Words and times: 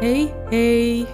Hey, 0.00 0.34
hey. 0.48 1.06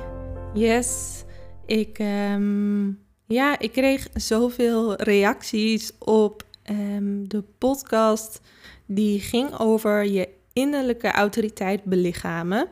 Yes. 0.54 1.24
Ik, 1.64 1.98
ehm, 1.98 2.86
ja, 3.26 3.58
ik 3.58 3.72
kreeg 3.72 4.08
zoveel 4.14 4.94
reacties 4.94 5.92
op 5.98 6.42
ehm, 6.62 7.26
de 7.28 7.42
podcast 7.58 8.40
die 8.86 9.20
ging 9.20 9.58
over 9.58 10.04
je 10.04 10.28
innerlijke 10.52 11.10
autoriteit 11.10 11.84
belichamen. 11.84 12.68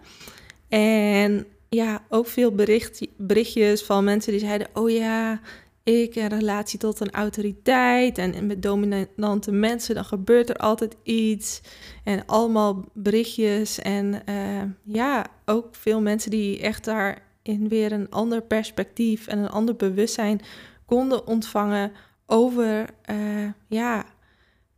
En 0.68 1.46
ja, 1.68 2.04
ook 2.08 2.26
veel 2.26 2.52
bericht, 2.52 3.06
berichtjes 3.16 3.82
van 3.82 4.04
mensen 4.04 4.32
die 4.32 4.40
zeiden: 4.40 4.68
Oh 4.72 4.90
ja, 4.90 5.40
ik 5.84 6.14
in 6.14 6.26
relatie 6.26 6.78
tot 6.78 7.00
een 7.00 7.10
autoriteit 7.10 8.18
en 8.18 8.46
met 8.46 8.62
dominante 8.62 9.52
mensen, 9.52 9.94
dan 9.94 10.04
gebeurt 10.04 10.48
er 10.48 10.56
altijd 10.56 10.96
iets. 11.02 11.60
En 12.04 12.26
allemaal 12.26 12.84
berichtjes. 12.92 13.78
En 13.78 14.26
eh, 14.26 14.62
ja, 14.82 15.26
ook 15.44 15.74
veel 15.74 16.00
mensen 16.00 16.30
die 16.30 16.60
echt 16.60 16.84
daarin 16.84 17.68
weer 17.68 17.92
een 17.92 18.10
ander 18.10 18.42
perspectief 18.42 19.26
en 19.26 19.38
een 19.38 19.50
ander 19.50 19.76
bewustzijn 19.76 20.40
konden 20.86 21.26
ontvangen 21.26 21.92
over 22.26 22.86
uh, 23.10 23.50
ja, 23.68 24.04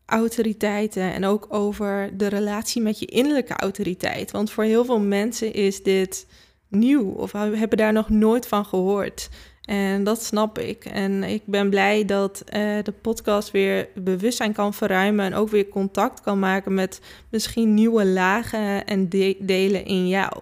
autoriteiten 0.07 1.13
en 1.13 1.25
ook 1.25 1.47
over 1.49 2.17
de 2.17 2.27
relatie 2.27 2.83
met 2.83 2.99
je 2.99 3.07
innerlijke 3.07 3.55
autoriteit. 3.55 4.31
Want 4.31 4.51
voor 4.51 4.65
heel 4.65 4.85
veel 4.85 5.01
mensen 5.01 5.53
is 5.53 5.83
dit 5.83 6.27
nieuw 6.69 7.11
of 7.11 7.33
hebben 7.33 7.79
daar 7.79 7.93
nog 7.93 8.09
nooit 8.09 8.47
van 8.47 8.65
gehoord. 8.65 9.29
En 9.67 10.05
dat 10.05 10.23
snap 10.23 10.59
ik. 10.59 10.85
En 10.85 11.25
ik 11.25 11.43
ben 11.45 11.71
blij 11.71 12.05
dat 12.05 12.43
uh, 12.47 12.53
de 12.83 12.95
podcast 13.01 13.51
weer 13.51 13.89
bewustzijn 13.95 14.53
kan 14.53 14.75
verruimen 14.75 15.25
en 15.25 15.35
ook 15.35 15.49
weer 15.49 15.69
contact 15.69 16.21
kan 16.21 16.39
maken 16.39 16.75
met 16.75 17.01
misschien 17.31 17.75
nieuwe 17.75 18.05
lagen 18.05 18.87
en 18.87 19.09
delen 19.39 19.85
in 19.85 20.09
jou. 20.09 20.33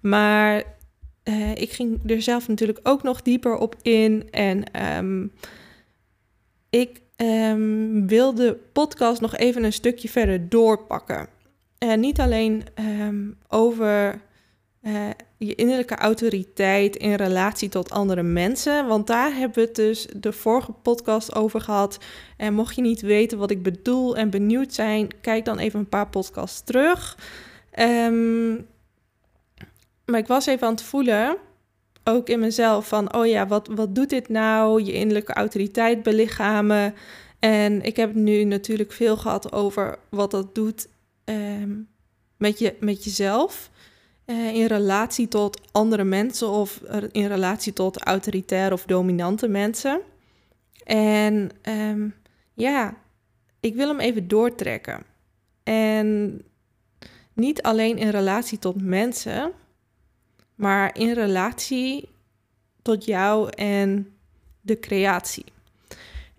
Maar 0.00 0.62
uh, 1.24 1.54
ik 1.54 1.72
ging 1.72 2.10
er 2.10 2.22
zelf 2.22 2.48
natuurlijk 2.48 2.80
ook 2.82 3.02
nog 3.02 3.22
dieper 3.22 3.56
op 3.56 3.76
in. 3.82 4.30
En 4.30 4.82
um, 4.96 5.32
ik 6.70 7.00
um, 7.16 8.06
wil 8.06 8.34
de 8.34 8.56
podcast 8.72 9.20
nog 9.20 9.36
even 9.36 9.64
een 9.64 9.72
stukje 9.72 10.08
verder 10.08 10.48
doorpakken. 10.48 11.28
En 11.78 12.00
niet 12.00 12.20
alleen 12.20 12.62
um, 13.00 13.36
over 13.48 14.20
uh, 14.86 15.08
je 15.38 15.54
innerlijke 15.54 15.96
autoriteit 15.96 16.96
in 16.96 17.14
relatie 17.14 17.68
tot 17.68 17.90
andere 17.90 18.22
mensen. 18.22 18.86
Want 18.86 19.06
daar 19.06 19.34
hebben 19.34 19.54
we 19.54 19.60
het 19.60 19.74
dus 19.74 20.06
de 20.16 20.32
vorige 20.32 20.72
podcast 20.72 21.34
over 21.34 21.60
gehad. 21.60 21.98
En 22.36 22.54
mocht 22.54 22.74
je 22.74 22.82
niet 22.82 23.00
weten 23.00 23.38
wat 23.38 23.50
ik 23.50 23.62
bedoel 23.62 24.16
en 24.16 24.30
benieuwd 24.30 24.74
zijn, 24.74 25.08
kijk 25.20 25.44
dan 25.44 25.58
even 25.58 25.78
een 25.78 25.88
paar 25.88 26.08
podcasts 26.08 26.64
terug. 26.64 27.18
Um, 27.78 28.66
maar 30.04 30.20
ik 30.20 30.26
was 30.26 30.46
even 30.46 30.66
aan 30.66 30.72
het 30.72 30.82
voelen, 30.82 31.36
ook 32.04 32.28
in 32.28 32.38
mezelf, 32.40 32.88
van 32.88 33.14
oh 33.14 33.26
ja, 33.26 33.46
wat, 33.46 33.68
wat 33.74 33.94
doet 33.94 34.10
dit 34.10 34.28
nou? 34.28 34.82
Je 34.82 34.92
innerlijke 34.92 35.32
autoriteit 35.32 36.02
belichamen. 36.02 36.94
En 37.38 37.82
ik 37.82 37.96
heb 37.96 38.14
nu 38.14 38.44
natuurlijk 38.44 38.92
veel 38.92 39.16
gehad 39.16 39.52
over 39.52 39.98
wat 40.08 40.30
dat 40.30 40.54
doet 40.54 40.88
um, 41.24 41.88
met, 42.36 42.58
je, 42.58 42.74
met 42.80 43.04
jezelf. 43.04 43.70
Uh, 44.26 44.54
in 44.54 44.66
relatie 44.66 45.28
tot 45.28 45.60
andere 45.72 46.04
mensen 46.04 46.48
of 46.48 46.80
in 47.12 47.26
relatie 47.26 47.72
tot 47.72 48.02
autoritaire 48.02 48.74
of 48.74 48.84
dominante 48.84 49.48
mensen. 49.48 50.00
En 50.84 51.50
um, 51.62 52.14
ja, 52.54 52.94
ik 53.60 53.74
wil 53.74 53.88
hem 53.88 54.00
even 54.00 54.28
doortrekken. 54.28 55.02
En 55.62 56.40
niet 57.32 57.62
alleen 57.62 57.96
in 57.98 58.08
relatie 58.08 58.58
tot 58.58 58.82
mensen, 58.82 59.52
maar 60.54 60.98
in 60.98 61.12
relatie 61.12 62.08
tot 62.82 63.04
jou 63.04 63.50
en 63.50 64.14
de 64.60 64.78
creatie. 64.78 65.44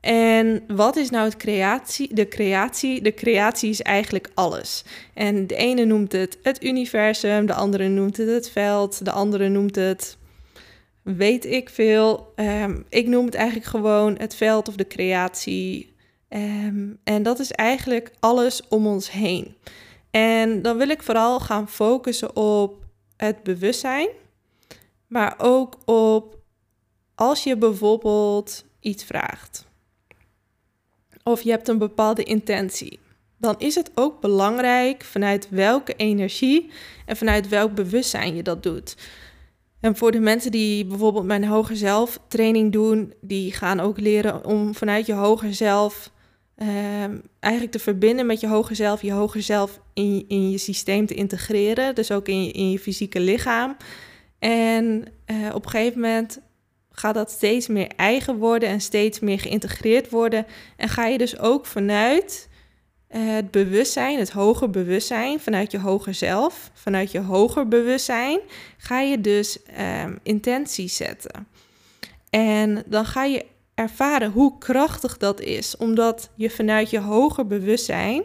En 0.06 0.64
wat 0.68 0.96
is 0.96 1.10
nou 1.10 1.26
het 1.26 1.38
creatie? 1.38 2.14
De 2.14 2.28
creatie? 2.28 3.02
De 3.02 3.14
creatie 3.14 3.70
is 3.70 3.82
eigenlijk 3.82 4.30
alles. 4.34 4.84
En 5.14 5.48
de 5.48 5.56
ene 5.56 5.86
noemt 5.86 6.12
het 6.12 6.38
het 6.42 6.64
universum, 6.64 7.46
de 7.46 7.54
andere 7.54 7.88
noemt 7.88 8.18
het 8.18 8.30
het 8.30 8.50
veld, 8.50 9.06
de 9.06 9.12
andere 9.12 9.50
noemt 9.50 9.76
het 9.76 10.18
weet 11.02 11.46
ik 11.46 11.70
veel. 11.70 12.34
Um, 12.36 12.86
ik 12.90 13.08
noem 13.08 13.26
het 13.26 13.36
eigenlijk 13.36 13.68
gewoon 13.68 14.16
het 14.18 14.36
veld 14.36 14.68
of 14.68 14.76
de 14.76 14.88
creatie. 14.88 15.96
Um, 16.30 17.00
en 17.04 17.24
dat 17.24 17.40
is 17.40 17.52
eigenlijk 17.52 18.12
alles 18.20 18.68
om 18.68 18.88
ons 18.88 19.12
heen. 19.12 19.56
En 20.12 20.62
dan 20.62 20.78
wil 20.78 20.90
ik 20.90 21.04
vooral 21.04 21.40
gaan 21.40 21.70
focussen 21.70 22.36
op 22.36 22.84
het 23.18 23.44
bewustzijn, 23.44 24.10
maar 25.08 25.36
ook 25.38 25.78
op 25.86 26.40
als 27.16 27.44
je 27.44 27.58
bijvoorbeeld 27.58 28.66
iets 28.80 29.04
vraagt 29.04 29.66
of 31.30 31.42
je 31.42 31.50
hebt 31.50 31.68
een 31.68 31.78
bepaalde 31.78 32.24
intentie, 32.24 33.00
dan 33.38 33.56
is 33.58 33.76
het 33.76 33.92
ook 33.96 34.22
belangrijk 34.22 35.04
vanuit 35.04 35.50
welke 35.50 35.94
energie 35.96 36.70
en 37.06 37.18
vanuit 37.18 37.50
welk 37.50 37.74
bewustzijn 37.74 38.36
je 38.36 38.44
dat 38.44 38.64
doet. 38.64 38.96
En 39.80 39.96
voor 39.96 40.12
de 40.12 40.20
mensen 40.20 40.52
die 40.52 40.86
bijvoorbeeld 40.86 41.26
mijn 41.26 41.46
hoger 41.46 41.76
zelf 41.76 42.20
training 42.28 42.72
doen, 42.72 43.14
die 43.22 43.52
gaan 43.52 43.80
ook 43.80 44.00
leren 44.00 44.46
om 44.46 44.76
vanuit 44.76 45.06
je 45.06 45.14
hoger 45.14 45.54
zelf 45.54 46.12
uh, 46.58 46.68
eigenlijk 47.40 47.72
te 47.72 47.80
verbinden 47.80 48.26
met 48.26 48.40
je 48.40 48.48
hoger 48.48 48.76
zelf, 48.76 49.02
je 49.02 49.12
hoger 49.12 49.42
zelf 49.42 49.80
in, 49.94 50.26
in 50.28 50.52
je 50.52 50.58
systeem 50.58 51.06
te 51.06 51.14
integreren, 51.14 51.96
dus 51.96 52.12
ook 52.12 52.28
in 52.28 52.44
je, 52.44 52.52
in 52.52 52.72
je 52.72 52.80
fysieke 52.80 53.20
lichaam. 53.20 53.78
En 54.40 55.06
uh, 55.32 55.56
op 55.56 55.66
een 55.66 55.72
gegeven 55.72 56.00
moment 56.00 56.42
gaat 56.96 57.14
dat 57.14 57.32
steeds 57.32 57.68
meer 57.68 57.92
eigen 57.96 58.38
worden 58.38 58.70
en 58.70 58.82
steeds 58.82 59.20
meer 59.20 59.40
geïntegreerd 59.40 60.10
worden. 60.10 60.46
En 60.78 60.90
ga 60.90 61.06
je 61.06 61.18
dus 61.18 61.40
ook 61.40 61.66
vanuit 61.66 62.50
uh, 63.16 63.34
het 63.36 63.52
bewustzijn, 63.52 64.20
het 64.20 64.32
hoger 64.32 64.70
bewustzijn, 64.70 65.40
vanuit 65.40 65.72
je 65.72 65.80
hoger 65.80 66.14
zelf, 66.14 66.72
vanuit 66.74 67.12
je 67.12 67.20
hoger 67.20 67.68
bewustzijn, 67.68 68.40
ga 68.78 69.00
je 69.00 69.22
dus 69.22 69.58
um, 70.04 70.20
intenties 70.24 70.96
zetten. 70.96 71.48
En 72.30 72.84
dan 72.86 73.06
ga 73.06 73.24
je 73.24 73.46
ervaren 73.74 74.32
hoe 74.32 74.58
krachtig 74.58 75.18
dat 75.18 75.40
is, 75.40 75.78
omdat 75.78 76.30
je 76.36 76.50
vanuit 76.50 76.90
je 76.90 77.00
hoger 77.00 77.48
bewustzijn 77.48 78.24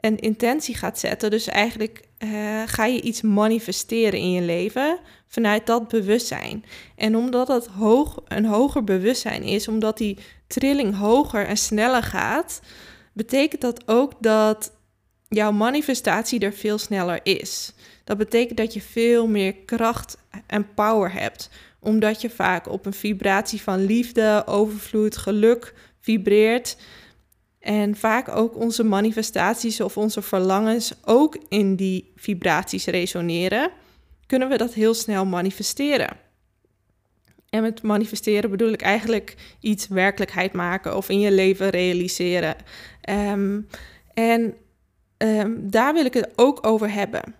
een 0.00 0.18
intentie 0.18 0.76
gaat 0.76 0.98
zetten. 0.98 1.30
Dus 1.30 1.46
eigenlijk 1.46 2.08
uh, 2.18 2.62
ga 2.66 2.84
je 2.84 3.00
iets 3.00 3.20
manifesteren 3.20 4.20
in 4.20 4.32
je 4.32 4.42
leven 4.42 4.98
vanuit 5.28 5.66
dat 5.66 5.88
bewustzijn. 5.88 6.64
En 6.96 7.16
omdat 7.16 7.46
dat 7.46 7.66
hoog, 7.66 8.22
een 8.28 8.44
hoger 8.44 8.84
bewustzijn 8.84 9.42
is, 9.42 9.68
omdat 9.68 9.98
die 9.98 10.18
trilling 10.46 10.96
hoger 10.96 11.46
en 11.46 11.56
sneller 11.56 12.02
gaat, 12.02 12.60
betekent 13.12 13.60
dat 13.60 13.88
ook 13.88 14.12
dat 14.20 14.72
jouw 15.28 15.52
manifestatie 15.52 16.40
er 16.40 16.52
veel 16.52 16.78
sneller 16.78 17.20
is. 17.22 17.72
Dat 18.04 18.16
betekent 18.16 18.58
dat 18.58 18.74
je 18.74 18.80
veel 18.80 19.26
meer 19.26 19.54
kracht 19.54 20.16
en 20.46 20.74
power 20.74 21.12
hebt, 21.12 21.50
omdat 21.80 22.20
je 22.20 22.30
vaak 22.30 22.68
op 22.68 22.86
een 22.86 22.92
vibratie 22.92 23.62
van 23.62 23.84
liefde, 23.84 24.42
overvloed, 24.46 25.16
geluk 25.16 25.74
vibreert. 26.00 26.76
En 27.60 27.96
vaak 27.96 28.28
ook 28.28 28.56
onze 28.56 28.84
manifestaties 28.84 29.80
of 29.80 29.96
onze 29.96 30.22
verlangens 30.22 30.94
ook 31.04 31.38
in 31.48 31.76
die 31.76 32.12
vibraties 32.16 32.86
resoneren, 32.86 33.70
kunnen 34.26 34.48
we 34.48 34.56
dat 34.56 34.74
heel 34.74 34.94
snel 34.94 35.26
manifesteren. 35.26 36.16
En 37.48 37.62
met 37.62 37.82
manifesteren 37.82 38.50
bedoel 38.50 38.72
ik 38.72 38.82
eigenlijk 38.82 39.36
iets 39.60 39.88
werkelijkheid 39.88 40.52
maken 40.52 40.96
of 40.96 41.08
in 41.08 41.20
je 41.20 41.32
leven 41.32 41.68
realiseren. 41.70 42.56
Um, 43.10 43.68
en 44.14 44.54
um, 45.18 45.70
daar 45.70 45.92
wil 45.92 46.04
ik 46.04 46.14
het 46.14 46.32
ook 46.36 46.66
over 46.66 46.92
hebben. 46.92 47.34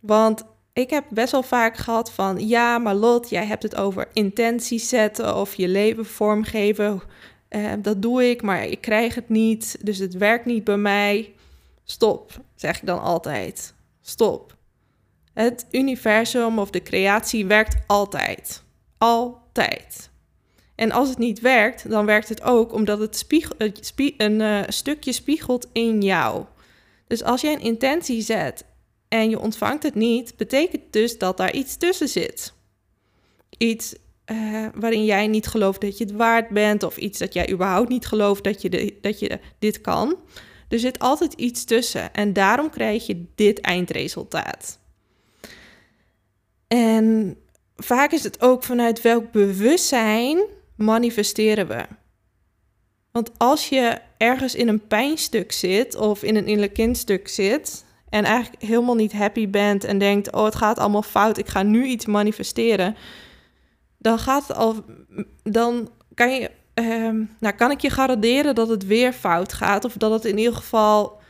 Want 0.00 0.44
ik 0.72 0.90
heb 0.90 1.04
best 1.10 1.32
wel 1.32 1.42
vaak 1.42 1.76
gehad 1.76 2.12
van 2.12 2.48
ja, 2.48 2.78
maar 2.78 2.94
Lot, 2.94 3.28
jij 3.28 3.46
hebt 3.46 3.62
het 3.62 3.76
over 3.76 4.08
intenties 4.12 4.88
zetten 4.88 5.36
of 5.36 5.54
je 5.54 5.68
leven 5.68 6.06
vormgeven. 6.06 7.02
Uh, 7.50 7.72
dat 7.78 8.02
doe 8.02 8.30
ik, 8.30 8.42
maar 8.42 8.64
ik 8.64 8.80
krijg 8.80 9.14
het 9.14 9.28
niet, 9.28 9.78
dus 9.80 9.98
het 9.98 10.14
werkt 10.14 10.44
niet 10.44 10.64
bij 10.64 10.76
mij. 10.76 11.34
Stop, 11.84 12.40
zeg 12.54 12.76
ik 12.76 12.86
dan 12.86 13.00
altijd. 13.00 13.74
Stop. 14.00 14.56
Het 15.34 15.66
universum 15.70 16.58
of 16.58 16.70
de 16.70 16.82
creatie 16.82 17.46
werkt 17.46 17.76
altijd. 17.86 18.62
Altijd. 18.98 20.10
En 20.74 20.92
als 20.92 21.08
het 21.08 21.18
niet 21.18 21.40
werkt, 21.40 21.90
dan 21.90 22.06
werkt 22.06 22.28
het 22.28 22.42
ook 22.42 22.72
omdat 22.72 22.98
het, 22.98 23.16
spiegel, 23.16 23.54
een 24.16 24.40
uh, 24.40 24.62
stukje 24.66 25.12
spiegelt 25.12 25.68
in 25.72 26.02
jou. 26.02 26.44
Dus 27.06 27.22
als 27.22 27.40
je 27.40 27.48
een 27.48 27.60
intentie 27.60 28.22
zet 28.22 28.64
en 29.08 29.30
je 29.30 29.38
ontvangt 29.38 29.82
het 29.82 29.94
niet, 29.94 30.36
betekent 30.36 30.92
dus 30.92 31.18
dat 31.18 31.36
daar 31.36 31.52
iets 31.52 31.76
tussen 31.76 32.08
zit. 32.08 32.52
Iets 33.58 33.94
uh, 34.32 34.66
waarin 34.74 35.04
jij 35.04 35.26
niet 35.26 35.46
gelooft 35.46 35.80
dat 35.80 35.98
je 35.98 36.04
het 36.04 36.12
waard 36.12 36.48
bent, 36.48 36.82
of 36.82 36.96
iets 36.96 37.18
dat 37.18 37.32
jij 37.32 37.50
überhaupt 37.50 37.88
niet 37.88 38.06
gelooft 38.06 38.44
dat 38.44 38.62
je, 38.62 38.70
de, 38.70 38.98
dat 39.00 39.18
je 39.18 39.38
dit 39.58 39.80
kan. 39.80 40.16
Er 40.68 40.78
zit 40.78 40.98
altijd 40.98 41.32
iets 41.32 41.64
tussen 41.64 42.14
en 42.14 42.32
daarom 42.32 42.70
krijg 42.70 43.06
je 43.06 43.24
dit 43.34 43.60
eindresultaat. 43.60 44.78
En 46.68 47.36
vaak 47.76 48.12
is 48.12 48.22
het 48.22 48.40
ook 48.40 48.62
vanuit 48.62 49.02
welk 49.02 49.32
bewustzijn 49.32 50.44
manifesteren 50.76 51.68
we. 51.68 51.84
Want 53.12 53.30
als 53.36 53.68
je 53.68 53.98
ergens 54.16 54.54
in 54.54 54.68
een 54.68 54.86
pijnstuk 54.86 55.52
zit 55.52 55.94
of 55.94 56.22
in 56.22 56.36
een 56.36 56.46
innerlijk 56.46 56.72
kindstuk 56.72 57.28
zit 57.28 57.84
en 58.08 58.24
eigenlijk 58.24 58.62
helemaal 58.62 58.94
niet 58.94 59.12
happy 59.12 59.48
bent 59.48 59.84
en 59.84 59.98
denkt: 59.98 60.32
"Oh, 60.32 60.44
het 60.44 60.54
gaat 60.54 60.78
allemaal 60.78 61.02
fout, 61.02 61.38
ik 61.38 61.48
ga 61.48 61.62
nu 61.62 61.84
iets 61.84 62.06
manifesteren." 62.06 62.96
Dan 64.06 64.18
gaat 64.18 64.48
het 64.48 64.56
al 64.56 64.84
dan 65.42 65.90
kan 66.14 66.30
je 66.30 66.50
uh, 66.74 67.26
nou 67.40 67.54
kan 67.54 67.70
ik 67.70 67.80
je 67.80 67.90
garanderen 67.90 68.54
dat 68.54 68.68
het 68.68 68.86
weer 68.86 69.12
fout 69.12 69.52
gaat 69.52 69.84
of 69.84 69.92
dat 69.92 70.10
het 70.10 70.24
in 70.24 70.38
ieder 70.38 70.54
geval 70.54 71.20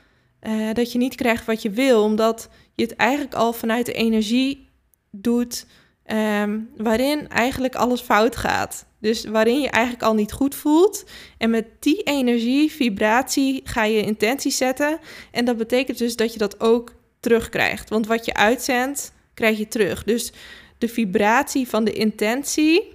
uh, 0.43 0.73
dat 0.73 0.93
je 0.93 0.99
niet 0.99 1.14
krijgt 1.14 1.44
wat 1.44 1.62
je 1.62 1.70
wil, 1.70 2.02
omdat 2.02 2.49
je 2.75 2.82
het 2.82 2.96
eigenlijk 2.96 3.34
al 3.34 3.52
vanuit 3.52 3.87
de 3.87 3.93
energie 3.93 4.69
doet 5.11 5.67
um, 6.06 6.70
waarin 6.76 7.28
eigenlijk 7.28 7.75
alles 7.75 8.00
fout 8.00 8.37
gaat. 8.37 8.87
Dus 9.00 9.25
waarin 9.25 9.61
je 9.61 9.70
eigenlijk 9.70 10.05
al 10.05 10.14
niet 10.14 10.32
goed 10.32 10.55
voelt. 10.55 11.05
En 11.38 11.50
met 11.50 11.67
die 11.81 12.02
energie, 12.02 12.73
vibratie, 12.73 13.61
ga 13.64 13.84
je 13.84 14.02
intentie 14.02 14.52
zetten. 14.52 14.99
En 15.31 15.44
dat 15.44 15.56
betekent 15.56 15.99
dus 15.99 16.17
dat 16.17 16.32
je 16.32 16.38
dat 16.38 16.61
ook 16.61 16.93
terugkrijgt. 17.20 17.88
Want 17.88 18.06
wat 18.06 18.25
je 18.25 18.34
uitzendt, 18.34 19.12
krijg 19.37 19.59
je 19.59 19.69
terug. 19.69 20.05
Dus 20.05 20.33
de 20.79 20.88
vibratie 20.88 21.69
van 21.69 21.85
de 21.85 21.93
intentie 21.93 22.94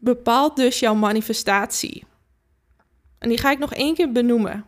bepaalt 0.00 0.56
dus 0.56 0.78
jouw 0.78 0.94
manifestatie. 0.94 2.04
En 3.18 3.28
die 3.28 3.38
ga 3.38 3.50
ik 3.50 3.58
nog 3.58 3.74
één 3.74 3.94
keer 3.94 4.12
benoemen. 4.12 4.64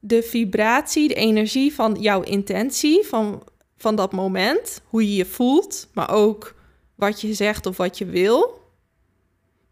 De 0.00 0.22
vibratie, 0.22 1.08
de 1.08 1.14
energie 1.14 1.74
van 1.74 1.94
jouw 2.00 2.22
intentie, 2.22 3.04
van, 3.04 3.42
van 3.76 3.96
dat 3.96 4.12
moment, 4.12 4.80
hoe 4.88 5.02
je 5.02 5.14
je 5.14 5.24
voelt, 5.24 5.88
maar 5.92 6.10
ook 6.10 6.54
wat 6.94 7.20
je 7.20 7.34
zegt 7.34 7.66
of 7.66 7.76
wat 7.76 7.98
je 7.98 8.04
wil, 8.04 8.60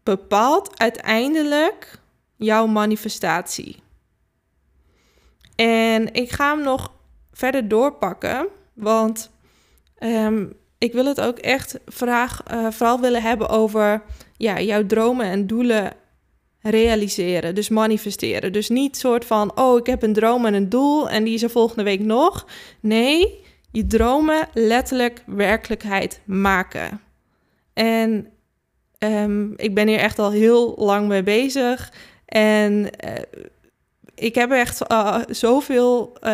bepaalt 0.03 0.79
uiteindelijk 0.79 1.99
jouw 2.35 2.67
manifestatie. 2.67 3.81
En 5.55 6.13
ik 6.13 6.31
ga 6.31 6.55
hem 6.55 6.63
nog 6.63 6.91
verder 7.31 7.67
doorpakken, 7.67 8.47
want 8.73 9.31
ehm, 10.03 10.45
ik 10.77 10.93
wil 10.93 11.05
het 11.05 11.21
ook 11.21 11.37
echt 11.37 11.79
vraag, 11.85 12.43
uh, 12.51 12.71
vooral 12.71 12.99
willen 12.99 13.21
hebben 13.21 13.49
over 13.49 14.03
ja, 14.37 14.61
jouw 14.61 14.85
dromen 14.85 15.25
en 15.25 15.47
doelen 15.47 15.93
realiseren, 16.61 17.55
dus 17.55 17.69
manifesteren. 17.69 18.53
Dus 18.53 18.69
niet 18.69 18.97
soort 18.97 19.25
van, 19.25 19.57
oh, 19.57 19.77
ik 19.77 19.85
heb 19.85 20.03
een 20.03 20.13
droom 20.13 20.45
en 20.45 20.53
een 20.53 20.69
doel 20.69 21.09
en 21.09 21.23
die 21.23 21.33
is 21.33 21.43
er 21.43 21.49
volgende 21.49 21.83
week 21.83 21.99
nog. 21.99 22.47
Nee, 22.79 23.39
je 23.71 23.87
dromen 23.87 24.47
letterlijk 24.53 25.23
werkelijkheid 25.25 26.21
maken. 26.25 27.01
En 27.73 28.27
um, 28.99 29.53
ik 29.55 29.73
ben 29.73 29.87
hier 29.87 29.99
echt 29.99 30.19
al 30.19 30.31
heel 30.31 30.75
lang 30.77 31.07
mee 31.07 31.23
bezig. 31.23 31.91
En 32.25 32.73
uh, 33.05 33.11
ik 34.23 34.35
heb 34.35 34.51
echt 34.51 34.91
uh, 34.91 35.17
zoveel 35.29 36.13
uh, 36.21 36.29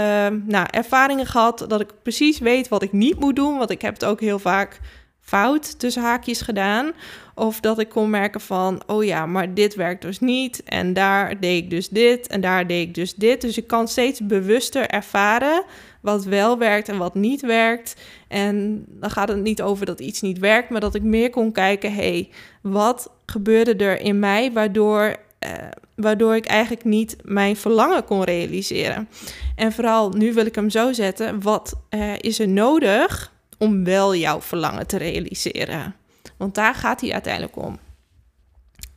nou, 0.45 0.67
ervaringen 0.69 1.25
gehad 1.25 1.65
dat 1.67 1.81
ik 1.81 1.91
precies 2.03 2.39
weet 2.39 2.67
wat 2.67 2.83
ik 2.83 2.91
niet 2.91 3.19
moet 3.19 3.35
doen. 3.35 3.57
Want 3.57 3.69
ik 3.69 3.81
heb 3.81 3.93
het 3.93 4.05
ook 4.05 4.19
heel 4.19 4.39
vaak 4.39 4.79
fout 5.21 5.79
tussen 5.79 6.01
haakjes 6.01 6.41
gedaan. 6.41 6.91
Of 7.35 7.59
dat 7.59 7.79
ik 7.79 7.89
kon 7.89 8.09
merken 8.09 8.41
van, 8.41 8.81
oh 8.87 9.03
ja, 9.03 9.25
maar 9.25 9.53
dit 9.53 9.75
werkt 9.75 10.01
dus 10.01 10.19
niet. 10.19 10.63
En 10.63 10.93
daar 10.93 11.39
deed 11.39 11.63
ik 11.63 11.69
dus 11.69 11.89
dit 11.89 12.27
en 12.27 12.41
daar 12.41 12.67
deed 12.67 12.87
ik 12.87 12.93
dus 12.93 13.15
dit. 13.15 13.41
Dus 13.41 13.57
ik 13.57 13.67
kan 13.67 13.87
steeds 13.87 14.19
bewuster 14.19 14.87
ervaren 14.87 15.63
wat 16.01 16.23
wel 16.23 16.57
werkt 16.57 16.89
en 16.89 16.97
wat 16.97 17.15
niet 17.15 17.41
werkt. 17.41 17.95
En 18.27 18.85
dan 18.87 19.11
gaat 19.11 19.27
het 19.27 19.41
niet 19.41 19.61
over 19.61 19.85
dat 19.85 19.99
iets 19.99 20.21
niet 20.21 20.39
werkt, 20.39 20.69
maar 20.69 20.81
dat 20.81 20.95
ik 20.95 21.03
meer 21.03 21.29
kon 21.29 21.51
kijken, 21.51 21.93
hey, 21.93 22.29
wat 22.61 23.11
gebeurde 23.25 23.75
er 23.75 23.99
in 23.99 24.19
mij 24.19 24.51
waardoor, 24.51 25.15
uh, 25.45 25.51
waardoor 25.95 26.35
ik 26.35 26.45
eigenlijk 26.45 26.83
niet 26.83 27.15
mijn 27.23 27.55
verlangen 27.55 28.05
kon 28.05 28.23
realiseren. 28.23 29.09
En 29.55 29.71
vooral 29.71 30.09
nu 30.09 30.33
wil 30.33 30.45
ik 30.45 30.55
hem 30.55 30.69
zo 30.69 30.93
zetten, 30.93 31.41
wat 31.41 31.73
uh, 31.89 32.13
is 32.19 32.39
er 32.39 32.47
nodig 32.47 33.33
om 33.57 33.83
wel 33.83 34.15
jouw 34.15 34.41
verlangen 34.41 34.87
te 34.87 34.97
realiseren? 34.97 35.95
Want 36.37 36.55
daar 36.55 36.75
gaat 36.75 37.01
hij 37.01 37.13
uiteindelijk 37.13 37.55
om. 37.55 37.79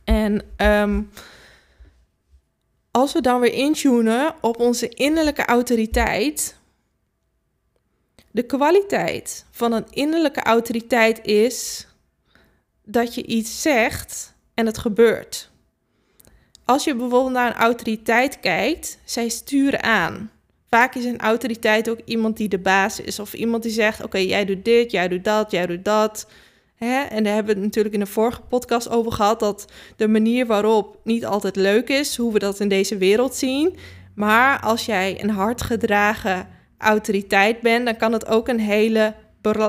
En 0.03 0.41
um, 0.57 1.09
als 2.93 3.13
we 3.13 3.21
dan 3.21 3.39
weer 3.39 3.53
intunen 3.53 4.35
op 4.41 4.59
onze 4.59 4.89
innerlijke 4.89 5.45
autoriteit. 5.45 6.57
De 8.31 8.43
kwaliteit 8.43 9.45
van 9.51 9.71
een 9.71 9.85
innerlijke 9.89 10.41
autoriteit 10.41 11.25
is 11.25 11.87
dat 12.83 13.15
je 13.15 13.25
iets 13.25 13.61
zegt 13.61 14.35
en 14.53 14.65
het 14.65 14.77
gebeurt. 14.77 15.51
Als 16.65 16.83
je 16.83 16.95
bijvoorbeeld 16.95 17.33
naar 17.33 17.47
een 17.47 17.61
autoriteit 17.61 18.39
kijkt, 18.39 18.99
zij 19.03 19.29
sturen 19.29 19.83
aan. 19.83 20.31
Vaak 20.69 20.95
is 20.95 21.05
een 21.05 21.19
autoriteit 21.19 21.89
ook 21.89 21.99
iemand 22.05 22.37
die 22.37 22.49
de 22.49 22.59
baas 22.59 22.99
is 22.99 23.19
of 23.19 23.33
iemand 23.33 23.63
die 23.63 23.71
zegt: 23.71 24.03
Oké, 24.03 24.17
jij 24.17 24.45
doet 24.45 24.65
dit, 24.65 24.91
jij 24.91 25.07
doet 25.07 25.23
dat, 25.23 25.51
jij 25.51 25.65
doet 25.65 25.85
dat. 25.85 26.27
Hè? 26.75 27.01
En 27.01 27.23
daar 27.23 27.33
hebben 27.33 27.53
we 27.53 27.59
het 27.59 27.67
natuurlijk 27.67 27.93
in 27.93 27.99
de 27.99 28.05
vorige 28.05 28.41
podcast 28.41 28.89
over 28.89 29.11
gehad 29.11 29.39
dat 29.39 29.71
de 29.95 30.07
manier 30.07 30.45
waarop 30.45 30.97
niet 31.03 31.25
altijd 31.25 31.55
leuk 31.55 31.89
is, 31.89 32.17
hoe 32.17 32.33
we 32.33 32.39
dat 32.39 32.59
in 32.59 32.69
deze 32.69 32.97
wereld 32.97 33.35
zien. 33.35 33.77
Maar 34.15 34.59
als 34.59 34.85
jij 34.85 35.23
een 35.23 35.29
hard 35.29 35.61
gedragen 35.61 36.47
autoriteit 36.77 37.61
bent, 37.61 37.85
dan 37.85 37.97
kan 37.97 38.13
het 38.13 38.27
ook 38.27 38.47
een 38.47 38.59
hele 38.59 39.13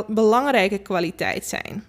belangrijke 0.07 0.79
kwaliteit 0.79 1.47
zijn. 1.47 1.85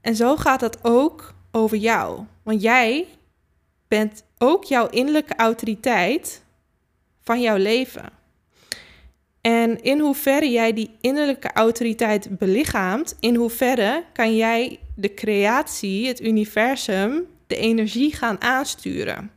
En 0.00 0.16
zo 0.16 0.36
gaat 0.36 0.60
het 0.60 0.78
ook 0.82 1.34
over 1.50 1.76
jou. 1.76 2.20
Want 2.42 2.62
jij 2.62 3.06
bent 3.88 4.24
ook 4.38 4.64
jouw 4.64 4.88
innerlijke 4.88 5.36
autoriteit 5.36 6.42
van 7.22 7.40
jouw 7.40 7.56
leven. 7.56 8.16
En 9.40 9.82
in 9.82 9.98
hoeverre 10.00 10.50
jij 10.50 10.72
die 10.72 10.90
innerlijke 11.00 11.52
autoriteit 11.52 12.38
belichaamt, 12.38 13.16
in 13.20 13.34
hoeverre 13.34 14.04
kan 14.12 14.36
jij 14.36 14.78
de 14.94 15.14
creatie, 15.14 16.06
het 16.06 16.20
universum, 16.20 17.26
de 17.46 17.56
energie 17.56 18.14
gaan 18.14 18.42
aansturen. 18.42 19.30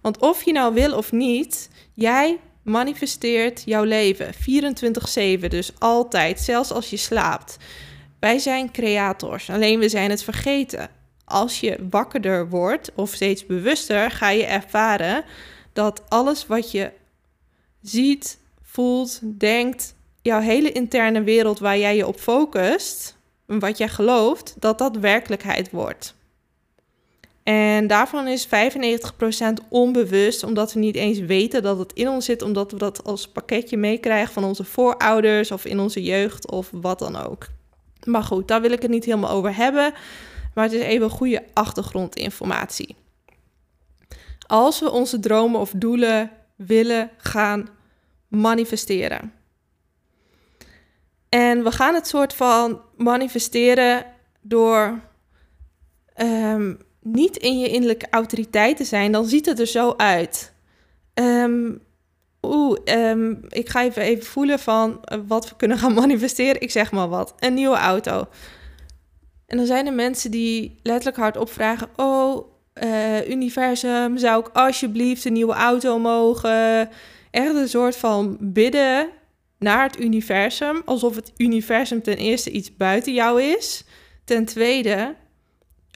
Want 0.00 0.18
of 0.18 0.44
je 0.44 0.52
nou 0.52 0.74
wil 0.74 0.96
of 0.96 1.12
niet, 1.12 1.70
jij 1.94 2.38
manifesteert 2.62 3.62
jouw 3.64 3.84
leven 3.84 4.34
24/7, 4.34 5.48
dus 5.48 5.72
altijd, 5.78 6.40
zelfs 6.40 6.70
als 6.70 6.90
je 6.90 6.96
slaapt. 6.96 7.56
Wij 8.20 8.38
zijn 8.38 8.70
creators, 8.72 9.50
alleen 9.50 9.78
we 9.78 9.88
zijn 9.88 10.10
het 10.10 10.22
vergeten. 10.22 10.90
Als 11.28 11.60
je 11.60 11.86
wakkerder 11.90 12.48
wordt 12.48 12.90
of 12.94 13.14
steeds 13.14 13.46
bewuster, 13.46 14.10
ga 14.10 14.30
je 14.30 14.44
ervaren 14.44 15.24
dat 15.72 16.02
alles 16.08 16.46
wat 16.46 16.70
je 16.70 16.90
ziet, 17.82 18.38
voelt, 18.62 19.20
denkt, 19.22 19.94
jouw 20.22 20.40
hele 20.40 20.72
interne 20.72 21.22
wereld 21.22 21.58
waar 21.58 21.78
jij 21.78 21.96
je 21.96 22.06
op 22.06 22.18
focust, 22.18 23.16
wat 23.46 23.78
jij 23.78 23.88
gelooft, 23.88 24.54
dat 24.58 24.78
dat 24.78 24.96
werkelijkheid 24.96 25.70
wordt. 25.70 26.16
En 27.42 27.86
daarvan 27.86 28.26
is 28.26 28.46
95% 28.46 28.50
onbewust, 29.68 30.42
omdat 30.44 30.72
we 30.72 30.80
niet 30.80 30.96
eens 30.96 31.18
weten 31.18 31.62
dat 31.62 31.78
het 31.78 31.92
in 31.92 32.08
ons 32.08 32.24
zit, 32.24 32.42
omdat 32.42 32.72
we 32.72 32.78
dat 32.78 33.04
als 33.04 33.28
pakketje 33.28 33.76
meekrijgen 33.76 34.32
van 34.32 34.44
onze 34.44 34.64
voorouders 34.64 35.50
of 35.50 35.64
in 35.64 35.78
onze 35.78 36.02
jeugd 36.02 36.50
of 36.50 36.70
wat 36.72 36.98
dan 36.98 37.16
ook. 37.16 37.46
Maar 38.04 38.22
goed, 38.22 38.48
daar 38.48 38.60
wil 38.60 38.70
ik 38.70 38.82
het 38.82 38.90
niet 38.90 39.04
helemaal 39.04 39.30
over 39.30 39.56
hebben, 39.56 39.92
maar 40.58 40.66
het 40.66 40.76
is 40.76 40.86
even 40.86 41.10
goede 41.10 41.44
achtergrondinformatie. 41.52 42.96
Als 44.46 44.80
we 44.80 44.90
onze 44.90 45.20
dromen 45.20 45.60
of 45.60 45.72
doelen 45.76 46.30
willen 46.56 47.10
gaan 47.16 47.68
manifesteren. 48.28 49.32
En 51.28 51.64
we 51.64 51.70
gaan 51.70 51.94
het 51.94 52.06
soort 52.06 52.34
van 52.34 52.80
manifesteren 52.96 54.04
door 54.40 55.00
um, 56.16 56.78
niet 57.00 57.36
in 57.36 57.58
je 57.58 57.68
innerlijke 57.68 58.06
autoriteit 58.10 58.76
te 58.76 58.84
zijn, 58.84 59.12
dan 59.12 59.24
ziet 59.24 59.46
het 59.46 59.60
er 59.60 59.66
zo 59.66 59.94
uit. 59.96 60.52
Um, 61.14 61.82
oeh, 62.42 62.78
ehm, 62.84 63.34
ik 63.48 63.68
ga 63.68 63.82
even, 63.82 64.02
even 64.02 64.24
voelen 64.24 64.58
van 64.58 65.04
eh, 65.04 65.18
wat 65.26 65.48
we 65.48 65.56
kunnen 65.56 65.78
gaan 65.78 65.94
manifesteren. 66.04 66.60
Ik 66.60 66.70
zeg 66.70 66.92
maar 66.92 67.08
wat, 67.08 67.34
een 67.38 67.54
nieuwe 67.54 67.76
auto. 67.76 68.28
En 69.48 69.56
dan 69.56 69.66
zijn 69.66 69.86
er 69.86 69.92
mensen 69.92 70.30
die 70.30 70.78
letterlijk 70.82 71.16
hardop 71.16 71.50
vragen: 71.50 71.88
Oh, 71.96 72.46
uh, 72.82 73.28
universum, 73.28 74.18
zou 74.18 74.40
ik 74.40 74.48
alsjeblieft 74.52 75.24
een 75.24 75.32
nieuwe 75.32 75.54
auto 75.54 75.98
mogen? 75.98 76.90
Echt 77.30 77.54
een 77.54 77.68
soort 77.68 77.96
van 77.96 78.36
bidden 78.40 79.08
naar 79.58 79.82
het 79.82 80.00
universum, 80.00 80.82
alsof 80.84 81.14
het 81.14 81.32
universum 81.36 82.02
ten 82.02 82.16
eerste 82.16 82.50
iets 82.50 82.76
buiten 82.76 83.14
jou 83.14 83.42
is. 83.42 83.84
Ten 84.24 84.44
tweede, 84.44 85.14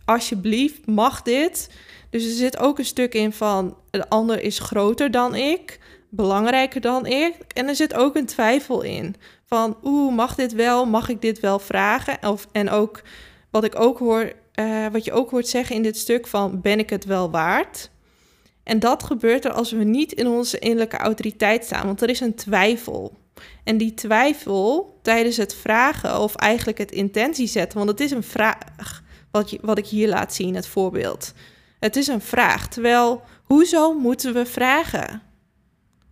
alsjeblieft, 0.04 0.86
mag 0.86 1.22
dit. 1.22 1.70
Dus 2.10 2.24
er 2.24 2.30
zit 2.30 2.58
ook 2.58 2.78
een 2.78 2.84
stuk 2.84 3.14
in 3.14 3.32
van 3.32 3.76
de 3.90 4.08
ander 4.08 4.42
is 4.42 4.58
groter 4.58 5.10
dan 5.10 5.34
ik, 5.34 5.78
belangrijker 6.08 6.80
dan 6.80 7.06
ik. 7.06 7.34
En 7.54 7.68
er 7.68 7.76
zit 7.76 7.94
ook 7.94 8.16
een 8.16 8.26
twijfel 8.26 8.82
in 8.82 9.14
van 9.46 9.76
oeh, 9.82 10.14
mag 10.14 10.34
dit 10.34 10.52
wel? 10.52 10.86
Mag 10.86 11.08
ik 11.08 11.20
dit 11.20 11.40
wel 11.40 11.58
vragen? 11.58 12.28
Of, 12.28 12.46
en 12.52 12.70
ook 12.70 13.02
wat 13.52 13.64
ik 13.64 13.80
ook 13.80 13.98
hoor, 13.98 14.32
uh, 14.54 14.86
wat 14.92 15.04
je 15.04 15.12
ook 15.12 15.30
hoort 15.30 15.48
zeggen 15.48 15.76
in 15.76 15.82
dit 15.82 15.96
stuk 15.96 16.26
van 16.26 16.60
ben 16.60 16.78
ik 16.78 16.90
het 16.90 17.04
wel 17.04 17.30
waard? 17.30 17.90
En 18.62 18.78
dat 18.78 19.02
gebeurt 19.02 19.44
er 19.44 19.52
als 19.52 19.72
we 19.72 19.84
niet 19.84 20.12
in 20.12 20.26
onze 20.26 20.58
innerlijke 20.58 20.96
autoriteit 20.96 21.64
staan, 21.64 21.86
want 21.86 22.02
er 22.02 22.08
is 22.08 22.20
een 22.20 22.34
twijfel. 22.34 23.12
En 23.64 23.76
die 23.76 23.94
twijfel 23.94 24.98
tijdens 25.02 25.36
het 25.36 25.54
vragen 25.54 26.20
of 26.20 26.34
eigenlijk 26.34 26.78
het 26.78 26.90
intentie 26.90 27.46
zetten, 27.46 27.78
want 27.78 27.90
het 27.90 28.00
is 28.00 28.10
een 28.10 28.22
vraag 28.22 29.02
wat, 29.30 29.50
je, 29.50 29.58
wat 29.62 29.78
ik 29.78 29.86
hier 29.86 30.08
laat 30.08 30.34
zien, 30.34 30.54
het 30.54 30.66
voorbeeld. 30.66 31.32
Het 31.80 31.96
is 31.96 32.06
een 32.06 32.20
vraag. 32.20 32.68
Terwijl, 32.68 33.22
hoezo 33.44 33.98
moeten 33.98 34.34
we 34.34 34.46
vragen? 34.46 35.22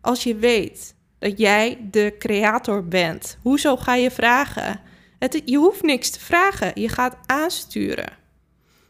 Als 0.01 0.23
je 0.23 0.37
weet 0.37 0.95
dat 1.19 1.39
jij 1.39 1.79
de 1.91 2.15
creator 2.19 2.85
bent, 2.85 3.39
hoezo 3.43 3.77
ga 3.77 3.95
je 3.95 4.11
vragen? 4.11 4.81
Het, 5.21 5.43
je 5.45 5.57
hoeft 5.57 5.83
niks 5.83 6.11
te 6.11 6.21
vragen. 6.21 6.71
Je 6.75 6.89
gaat 6.89 7.17
aansturen. 7.27 8.13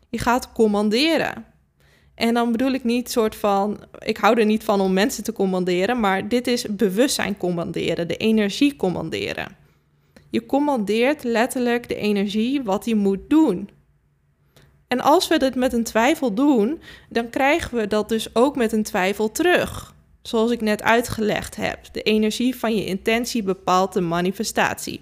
Je 0.09 0.19
gaat 0.19 0.53
commanderen. 0.53 1.45
En 2.15 2.35
dan 2.35 2.53
bedoel 2.53 2.73
ik 2.73 2.85
niet 2.85 3.11
soort 3.11 3.37
van, 3.37 3.81
ik 3.99 4.17
hou 4.17 4.39
er 4.39 4.47
niet 4.47 4.65
van 4.65 4.81
om 4.81 4.93
mensen 4.93 5.25
te 5.25 5.33
commanderen, 5.33 6.01
maar 6.01 6.29
dit 6.29 6.47
is 6.47 6.77
bewustzijn 6.77 7.37
commanderen, 7.37 8.09
de 8.09 8.17
energie 8.17 8.77
commanderen. 8.77 9.57
Je 10.31 10.47
commandeert 10.47 11.25
letterlijk 11.25 11.89
de 11.89 11.95
energie 11.95 12.63
wat 12.63 12.85
hij 12.85 12.95
moet 12.95 13.21
doen. 13.29 13.71
En 14.89 15.01
als 15.01 15.29
we 15.29 15.39
dit 15.39 15.55
met 15.55 15.73
een 15.73 15.85
twijfel 15.85 16.35
doen, 16.35 16.81
dan 17.09 17.31
krijgen 17.31 17.77
we 17.77 17.87
dat 17.87 18.09
dus 18.09 18.35
ook 18.35 18.57
met 18.57 18.73
een 18.73 18.83
twijfel 18.83 19.33
terug. 19.33 19.95
Zoals 20.23 20.51
ik 20.51 20.61
net 20.61 20.83
uitgelegd 20.83 21.57
heb, 21.57 21.79
de 21.93 22.03
energie 22.03 22.57
van 22.57 22.75
je 22.75 22.85
intentie 22.85 23.43
bepaalt 23.43 23.93
de 23.93 24.01
manifestatie. 24.01 25.01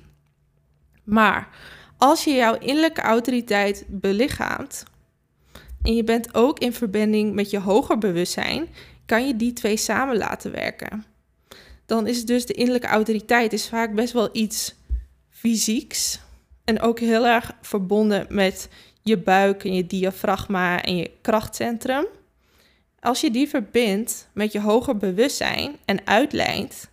Maar 1.08 1.48
als 1.96 2.24
je 2.24 2.30
jouw 2.30 2.58
innerlijke 2.58 3.00
autoriteit 3.00 3.84
belichaamt 3.86 4.84
en 5.82 5.94
je 5.94 6.04
bent 6.04 6.34
ook 6.34 6.58
in 6.58 6.72
verbinding 6.72 7.34
met 7.34 7.50
je 7.50 7.58
hoger 7.58 7.98
bewustzijn, 7.98 8.68
kan 9.06 9.26
je 9.26 9.36
die 9.36 9.52
twee 9.52 9.76
samen 9.76 10.16
laten 10.16 10.52
werken. 10.52 11.04
Dan 11.86 12.06
is 12.06 12.24
dus 12.24 12.46
de 12.46 12.52
innerlijke 12.52 12.86
autoriteit 12.86 13.52
is 13.52 13.68
vaak 13.68 13.94
best 13.94 14.12
wel 14.12 14.28
iets 14.32 14.74
fysieks 15.30 16.20
en 16.64 16.80
ook 16.80 16.98
heel 16.98 17.26
erg 17.26 17.52
verbonden 17.60 18.26
met 18.28 18.68
je 19.02 19.18
buik 19.18 19.64
en 19.64 19.74
je 19.74 19.86
diafragma 19.86 20.82
en 20.82 20.96
je 20.96 21.10
krachtcentrum. 21.22 22.06
Als 23.00 23.20
je 23.20 23.30
die 23.30 23.48
verbindt 23.48 24.28
met 24.32 24.52
je 24.52 24.60
hoger 24.60 24.96
bewustzijn 24.96 25.76
en 25.84 26.06
uitlijnt, 26.06 26.88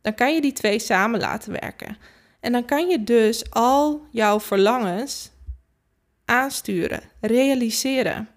dan 0.00 0.14
kan 0.14 0.34
je 0.34 0.40
die 0.40 0.52
twee 0.52 0.78
samen 0.78 1.20
laten 1.20 1.52
werken. 1.52 1.96
En 2.42 2.52
dan 2.52 2.64
kan 2.64 2.88
je 2.88 3.04
dus 3.04 3.50
al 3.50 4.06
jouw 4.10 4.40
verlangens 4.40 5.30
aansturen, 6.24 7.00
realiseren. 7.20 8.28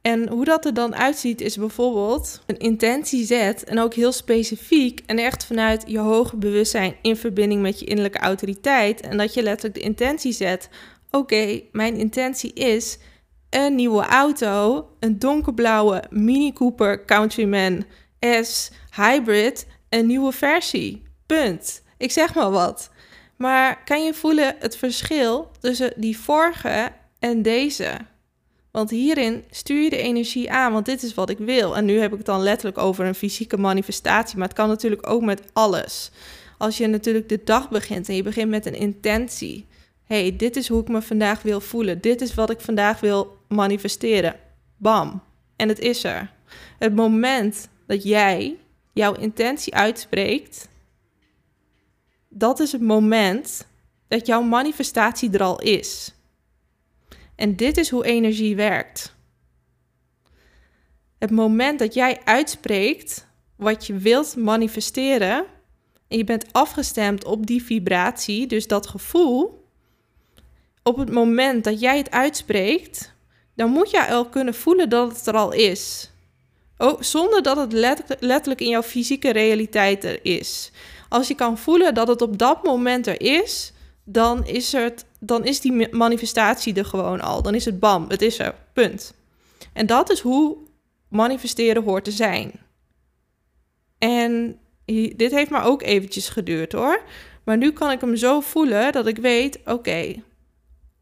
En 0.00 0.28
hoe 0.28 0.44
dat 0.44 0.64
er 0.64 0.74
dan 0.74 0.94
uitziet 0.94 1.40
is 1.40 1.56
bijvoorbeeld 1.56 2.42
een 2.46 2.58
intentie 2.58 3.24
zet 3.24 3.64
en 3.64 3.78
ook 3.78 3.94
heel 3.94 4.12
specifiek 4.12 5.02
en 5.06 5.18
echt 5.18 5.44
vanuit 5.44 5.84
je 5.86 5.98
hoger 5.98 6.38
bewustzijn 6.38 6.96
in 7.02 7.16
verbinding 7.16 7.62
met 7.62 7.80
je 7.80 7.86
innerlijke 7.86 8.18
autoriteit 8.18 9.00
en 9.00 9.16
dat 9.16 9.34
je 9.34 9.42
letterlijk 9.42 9.74
de 9.74 9.86
intentie 9.86 10.32
zet. 10.32 10.68
Oké, 11.10 11.60
mijn 11.72 11.96
intentie 11.96 12.52
is 12.52 12.98
een 13.50 13.74
nieuwe 13.74 14.02
auto, 14.02 14.86
een 15.00 15.18
donkerblauwe 15.18 16.04
Mini 16.10 16.52
Cooper 16.52 17.04
Countryman 17.04 17.84
S 18.42 18.70
Hybrid, 18.96 19.66
een 19.88 20.06
nieuwe 20.06 20.32
versie. 20.32 21.02
Punt. 21.26 21.82
Ik 21.98 22.10
zeg 22.10 22.34
maar 22.34 22.50
wat. 22.50 22.90
Maar 23.38 23.84
kan 23.84 24.04
je 24.04 24.14
voelen 24.14 24.56
het 24.58 24.76
verschil 24.76 25.50
tussen 25.60 25.92
die 25.96 26.18
vorige 26.18 26.92
en 27.18 27.42
deze? 27.42 27.96
Want 28.70 28.90
hierin 28.90 29.44
stuur 29.50 29.82
je 29.82 29.90
de 29.90 29.96
energie 29.96 30.50
aan, 30.50 30.72
want 30.72 30.86
dit 30.86 31.02
is 31.02 31.14
wat 31.14 31.30
ik 31.30 31.38
wil. 31.38 31.76
En 31.76 31.84
nu 31.84 31.98
heb 31.98 32.10
ik 32.10 32.16
het 32.16 32.26
dan 32.26 32.42
letterlijk 32.42 32.78
over 32.78 33.06
een 33.06 33.14
fysieke 33.14 33.56
manifestatie, 33.56 34.38
maar 34.38 34.48
het 34.48 34.56
kan 34.56 34.68
natuurlijk 34.68 35.10
ook 35.10 35.22
met 35.22 35.42
alles. 35.52 36.10
Als 36.58 36.76
je 36.76 36.86
natuurlijk 36.86 37.28
de 37.28 37.40
dag 37.44 37.70
begint 37.70 38.08
en 38.08 38.14
je 38.14 38.22
begint 38.22 38.50
met 38.50 38.66
een 38.66 38.74
intentie. 38.74 39.66
hey, 40.04 40.36
dit 40.36 40.56
is 40.56 40.68
hoe 40.68 40.80
ik 40.80 40.88
me 40.88 41.02
vandaag 41.02 41.42
wil 41.42 41.60
voelen. 41.60 42.00
Dit 42.00 42.20
is 42.20 42.34
wat 42.34 42.50
ik 42.50 42.60
vandaag 42.60 43.00
wil 43.00 43.36
manifesteren. 43.48 44.36
Bam. 44.76 45.22
En 45.56 45.68
het 45.68 45.78
is 45.78 46.04
er. 46.04 46.30
Het 46.78 46.94
moment 46.94 47.68
dat 47.86 48.02
jij 48.02 48.56
jouw 48.92 49.14
intentie 49.14 49.74
uitspreekt, 49.74 50.68
dat 52.28 52.60
is 52.60 52.72
het 52.72 52.80
moment 52.80 53.66
dat 54.08 54.26
jouw 54.26 54.42
manifestatie 54.42 55.30
er 55.30 55.42
al 55.42 55.60
is. 55.60 56.14
En 57.34 57.56
dit 57.56 57.76
is 57.76 57.90
hoe 57.90 58.04
energie 58.04 58.56
werkt. 58.56 59.16
Het 61.18 61.30
moment 61.30 61.78
dat 61.78 61.94
jij 61.94 62.20
uitspreekt 62.24 63.26
wat 63.56 63.86
je 63.86 63.96
wilt 63.96 64.36
manifesteren 64.36 65.44
en 66.08 66.16
je 66.16 66.24
bent 66.24 66.52
afgestemd 66.52 67.24
op 67.24 67.46
die 67.46 67.62
vibratie, 67.62 68.46
dus 68.46 68.66
dat 68.66 68.86
gevoel, 68.86 69.66
op 70.82 70.96
het 70.96 71.10
moment 71.10 71.64
dat 71.64 71.80
jij 71.80 71.96
het 71.96 72.10
uitspreekt, 72.10 73.14
dan 73.54 73.70
moet 73.70 73.90
jij 73.90 74.12
al 74.12 74.28
kunnen 74.28 74.54
voelen 74.54 74.88
dat 74.88 75.16
het 75.16 75.26
er 75.26 75.34
al 75.34 75.52
is. 75.52 76.10
Oh, 76.78 77.02
zonder 77.02 77.42
dat 77.42 77.56
het 77.56 77.72
letterlijk 78.20 78.60
in 78.60 78.68
jouw 78.68 78.82
fysieke 78.82 79.30
realiteit 79.32 80.04
er 80.04 80.24
is. 80.24 80.70
Als 81.08 81.28
je 81.28 81.34
kan 81.34 81.58
voelen 81.58 81.94
dat 81.94 82.08
het 82.08 82.22
op 82.22 82.38
dat 82.38 82.64
moment 82.64 83.06
er 83.06 83.20
is, 83.20 83.72
dan 84.04 84.46
is, 84.46 84.72
het, 84.72 85.04
dan 85.20 85.44
is 85.44 85.60
die 85.60 85.88
manifestatie 85.96 86.74
er 86.74 86.84
gewoon 86.84 87.20
al. 87.20 87.42
Dan 87.42 87.54
is 87.54 87.64
het 87.64 87.80
bam, 87.80 88.04
het 88.08 88.22
is 88.22 88.38
er, 88.38 88.54
punt. 88.72 89.14
En 89.72 89.86
dat 89.86 90.10
is 90.10 90.20
hoe 90.20 90.56
manifesteren 91.08 91.82
hoort 91.82 92.04
te 92.04 92.10
zijn. 92.10 92.52
En 93.98 94.58
dit 95.16 95.30
heeft 95.30 95.50
maar 95.50 95.64
ook 95.64 95.82
eventjes 95.82 96.28
geduurd 96.28 96.72
hoor. 96.72 97.02
Maar 97.44 97.56
nu 97.56 97.72
kan 97.72 97.90
ik 97.90 98.00
hem 98.00 98.16
zo 98.16 98.40
voelen 98.40 98.92
dat 98.92 99.06
ik 99.06 99.16
weet, 99.16 99.58
oké, 99.64 100.22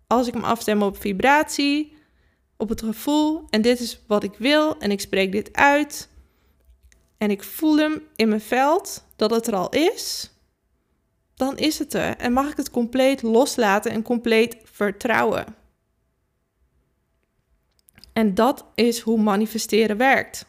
als 0.06 0.26
ik 0.26 0.34
hem 0.34 0.44
afstem 0.44 0.82
op 0.82 1.00
vibratie, 1.00 1.96
op 2.56 2.68
het 2.68 2.82
gevoel 2.82 3.44
en 3.50 3.62
dit 3.62 3.80
is 3.80 4.00
wat 4.06 4.22
ik 4.22 4.34
wil 4.38 4.78
en 4.78 4.90
ik 4.90 5.00
spreek 5.00 5.32
dit 5.32 5.52
uit 5.52 6.08
en 7.18 7.30
ik 7.30 7.42
voel 7.42 7.76
hem 7.76 8.02
in 8.16 8.28
mijn 8.28 8.40
veld 8.40 9.04
dat 9.16 9.30
het 9.30 9.46
er 9.46 9.56
al 9.56 9.68
is, 9.68 10.30
dan 11.34 11.58
is 11.58 11.78
het 11.78 11.94
er 11.94 12.16
en 12.16 12.32
mag 12.32 12.50
ik 12.50 12.56
het 12.56 12.70
compleet 12.70 13.22
loslaten 13.22 13.90
en 13.90 14.02
compleet 14.02 14.56
vertrouwen. 14.64 15.44
En 18.12 18.34
dat 18.34 18.64
is 18.74 19.00
hoe 19.00 19.20
manifesteren 19.20 19.96
werkt. 19.96 20.46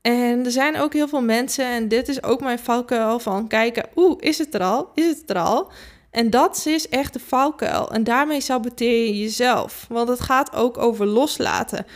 En 0.00 0.44
er 0.44 0.50
zijn 0.50 0.76
ook 0.76 0.92
heel 0.92 1.08
veel 1.08 1.22
mensen, 1.22 1.64
en 1.64 1.88
dit 1.88 2.08
is 2.08 2.22
ook 2.22 2.40
mijn 2.40 2.58
valkuil 2.58 3.18
van 3.18 3.48
kijken, 3.48 3.88
oeh, 3.96 4.16
is 4.18 4.38
het 4.38 4.54
er 4.54 4.62
al? 4.62 4.90
Is 4.94 5.06
het 5.06 5.30
er 5.30 5.38
al? 5.38 5.70
En 6.10 6.30
dat 6.30 6.66
is 6.66 6.88
echt 6.88 7.12
de 7.12 7.20
valkuil. 7.20 7.92
En 7.92 8.04
daarmee 8.04 8.40
saboteer 8.40 9.06
je 9.06 9.18
jezelf. 9.18 9.86
Want 9.88 10.08
het 10.08 10.20
gaat 10.20 10.54
ook 10.54 10.78
over 10.78 11.06
loslaten. 11.06 11.86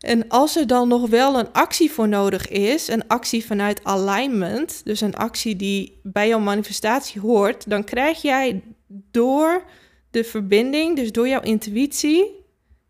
En 0.00 0.28
als 0.28 0.56
er 0.56 0.66
dan 0.66 0.88
nog 0.88 1.08
wel 1.08 1.38
een 1.38 1.52
actie 1.52 1.90
voor 1.90 2.08
nodig 2.08 2.48
is, 2.48 2.88
een 2.88 3.08
actie 3.08 3.46
vanuit 3.46 3.84
alignment, 3.84 4.80
dus 4.84 5.00
een 5.00 5.16
actie 5.16 5.56
die 5.56 6.00
bij 6.02 6.28
jouw 6.28 6.38
manifestatie 6.38 7.20
hoort, 7.20 7.70
dan 7.70 7.84
krijg 7.84 8.22
jij 8.22 8.62
door 8.86 9.64
de 10.10 10.24
verbinding, 10.24 10.96
dus 10.96 11.12
door 11.12 11.28
jouw 11.28 11.40
intuïtie, 11.40 12.38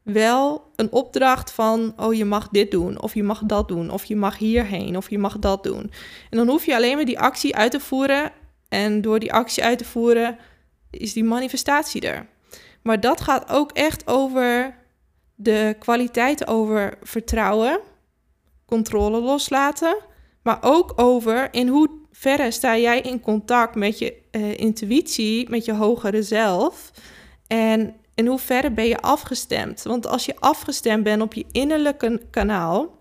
wel 0.03 0.71
een 0.77 0.93
opdracht 0.93 1.53
van, 1.53 1.93
oh 1.97 2.15
je 2.15 2.25
mag 2.25 2.49
dit 2.49 2.71
doen, 2.71 3.03
of 3.03 3.15
je 3.15 3.23
mag 3.23 3.43
dat 3.45 3.69
doen, 3.69 3.91
of 3.91 4.05
je 4.05 4.17
mag 4.17 4.39
hierheen, 4.39 4.97
of 4.97 5.11
je 5.11 5.19
mag 5.19 5.39
dat 5.39 5.63
doen. 5.63 5.91
En 6.31 6.39
dan 6.39 6.49
hoef 6.49 6.67
je 6.67 6.75
alleen 6.75 6.97
maar 6.97 7.05
die 7.05 7.19
actie 7.19 7.57
uit 7.57 7.71
te 7.71 7.81
voeren 7.81 8.33
en 8.69 9.01
door 9.01 9.19
die 9.19 9.33
actie 9.33 9.65
uit 9.65 9.79
te 9.79 9.85
voeren 9.85 10.39
is 10.91 11.13
die 11.13 11.25
manifestatie 11.25 12.01
er. 12.01 12.27
Maar 12.83 13.01
dat 13.01 13.21
gaat 13.21 13.51
ook 13.51 13.73
echt 13.73 14.07
over 14.07 14.79
de 15.43 15.77
kwaliteit 15.79 16.47
over 16.47 16.99
vertrouwen, 17.03 17.81
controle 18.67 19.21
loslaten, 19.21 19.97
Maar 20.43 20.59
ook 20.61 20.93
over 20.97 21.49
in 21.51 21.69
hoeverre 21.69 22.51
sta 22.51 22.77
jij 22.77 23.01
in 23.01 23.21
contact 23.21 23.75
met 23.75 23.99
je 23.99 24.17
uh, 24.33 24.59
intuïtie, 24.59 25.51
met 25.51 25.65
je 25.65 25.73
hogere 25.73 26.23
zelf. 26.23 26.91
En 27.47 27.95
in 28.15 28.27
hoeverre 28.27 28.71
ben 28.71 28.87
je 28.87 29.01
afgestemd? 29.01 29.83
Want 29.83 30.07
als 30.07 30.27
je 30.27 30.37
afgestemd 30.39 31.03
bent 31.03 31.23
op 31.23 31.35
je 31.35 31.45
innerlijke 31.53 32.21
kanaal, 32.31 32.99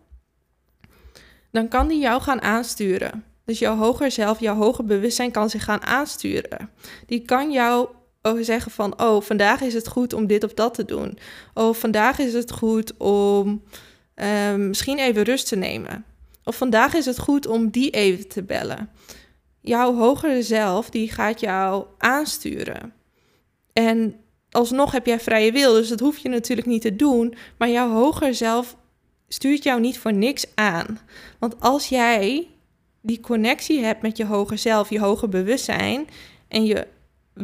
dan 1.52 1.68
kan 1.68 1.88
die 1.88 2.00
jou 2.00 2.22
gaan 2.22 2.42
aansturen. 2.42 3.24
Dus 3.46 3.60
jouw 3.60 3.76
hoger 3.76 4.12
zelf, 4.12 4.40
jouw 4.40 4.56
hoger 4.56 4.86
bewustzijn 4.86 5.32
kan 5.32 5.50
zich 5.50 5.64
gaan 5.64 5.84
aansturen. 5.84 6.70
Die 7.06 7.26
kan 7.26 7.52
jou 7.52 7.90
zeggen 8.22 8.72
van, 8.72 9.02
oh, 9.02 9.22
vandaag 9.22 9.62
is 9.62 9.74
het 9.74 9.88
goed 9.88 10.14
om 10.14 10.28
dit 10.28 10.44
of 10.44 10.54
dat 10.54 10.74
te 10.74 10.86
doen. 10.86 11.18
Oh, 11.54 11.74
vandaag 11.74 12.20
is 12.20 12.34
het 12.34 12.52
goed 12.52 12.98
om 12.98 13.64
um, 14.16 14.68
misschien 14.68 15.00
even 15.00 15.24
rust 15.24 15.48
te 15.48 15.56
nemen. 15.56 16.06
Of 16.44 16.56
vandaag 16.56 16.94
is 16.94 17.06
het 17.06 17.20
goed 17.20 17.48
om 17.48 17.70
die 17.70 17.90
even 17.90 18.28
te 18.28 18.44
bellen. 18.44 18.90
Jouw 19.62 19.96
hogere 19.96 20.44
zelf, 20.44 20.90
die 20.90 21.12
gaat 21.12 21.40
jou 21.40 21.86
aansturen. 21.98 22.94
En 23.74 24.16
alsnog 24.52 24.92
heb 24.92 25.06
jij 25.06 25.20
vrije 25.20 25.52
wil, 25.52 25.74
dus 25.74 25.90
dat 25.90 26.00
hoef 26.00 26.18
je 26.18 26.30
natuurlijk 26.30 26.68
niet 26.68 26.82
te 26.82 26.96
doen. 26.96 27.36
Maar 27.58 27.70
jouw 27.70 27.90
hoger 27.90 28.36
zelf 28.36 28.76
stuurt 29.28 29.64
jou 29.64 29.80
niet 29.80 30.00
voor 30.00 30.14
niks 30.14 30.46
aan. 30.56 31.00
Want 31.40 31.60
als 31.60 31.90
jij 31.90 32.48
die 33.02 33.20
connectie 33.20 33.84
hebt 33.84 34.02
met 34.02 34.18
je 34.18 34.26
hoger 34.26 34.58
zelf, 34.58 34.90
je 34.90 35.00
hoger 35.00 35.30
bewustzijn, 35.30 36.08
en 36.48 36.66
je 36.66 36.88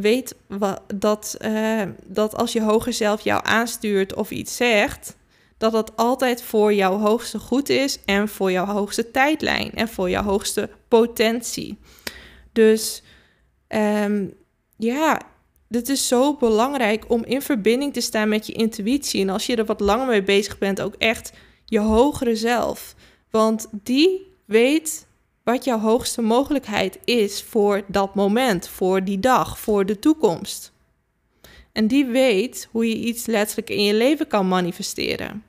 weet 0.02 0.36
wat, 0.48 0.82
dat, 0.96 1.38
uh, 1.42 1.82
dat 2.06 2.36
als 2.36 2.54
je 2.54 2.62
hoger 2.62 2.94
zelf 2.94 3.22
jou 3.22 3.42
aanstuurt 3.44 4.14
of 4.14 4.32
iets 4.32 4.56
zegt, 4.56 5.16
dat 5.58 5.74
het 5.74 5.96
altijd 5.96 6.42
voor 6.42 6.74
jouw 6.74 6.98
hoogste 6.98 7.40
goed 7.40 7.70
is 7.70 8.00
en 8.06 8.28
voor 8.28 8.52
jouw 8.52 8.66
hoogste 8.66 9.12
tijdlijn 9.12 9.72
en 9.72 9.88
voor 9.88 10.10
jouw 10.10 10.24
hoogste 10.24 10.70
potentie. 10.88 11.78
Dus 12.52 13.04
um, 13.68 14.34
ja, 14.78 15.22
het 15.70 15.90
is 15.90 16.08
zo 16.08 16.36
belangrijk 16.36 17.06
om 17.08 17.24
in 17.24 17.42
verbinding 17.42 17.94
te 17.94 18.02
staan 18.02 18.30
met 18.30 18.48
je 18.48 18.54
intuïtie. 18.54 19.22
En 19.22 19.30
als 19.30 19.46
je 19.46 19.56
er 19.56 19.66
wat 19.66 19.80
langer 19.80 20.08
mee 20.08 20.24
bezig 20.24 20.58
bent, 20.58 20.82
ook 20.82 20.96
echt 20.98 21.34
je 21.66 21.80
hogere 21.80 22.36
zelf. 22.36 22.96
Want 23.30 23.68
die 23.72 24.34
weet 24.46 25.08
wat 25.46 25.64
jouw 25.64 25.80
hoogste 25.80 26.22
mogelijkheid 26.22 27.00
is 27.04 27.44
voor 27.44 27.84
dat 27.88 28.16
moment, 28.16 28.68
voor 28.68 29.04
die 29.04 29.20
dag, 29.20 29.60
voor 29.60 29.86
de 29.86 30.00
toekomst. 30.00 30.72
En 31.72 31.88
die 31.88 32.06
weet 32.06 32.68
hoe 32.72 32.90
je 32.90 32.96
iets 32.96 33.26
letterlijk 33.26 33.70
in 33.70 33.84
je 33.84 33.94
leven 33.94 34.28
kan 34.28 34.48
manifesteren. 34.48 35.44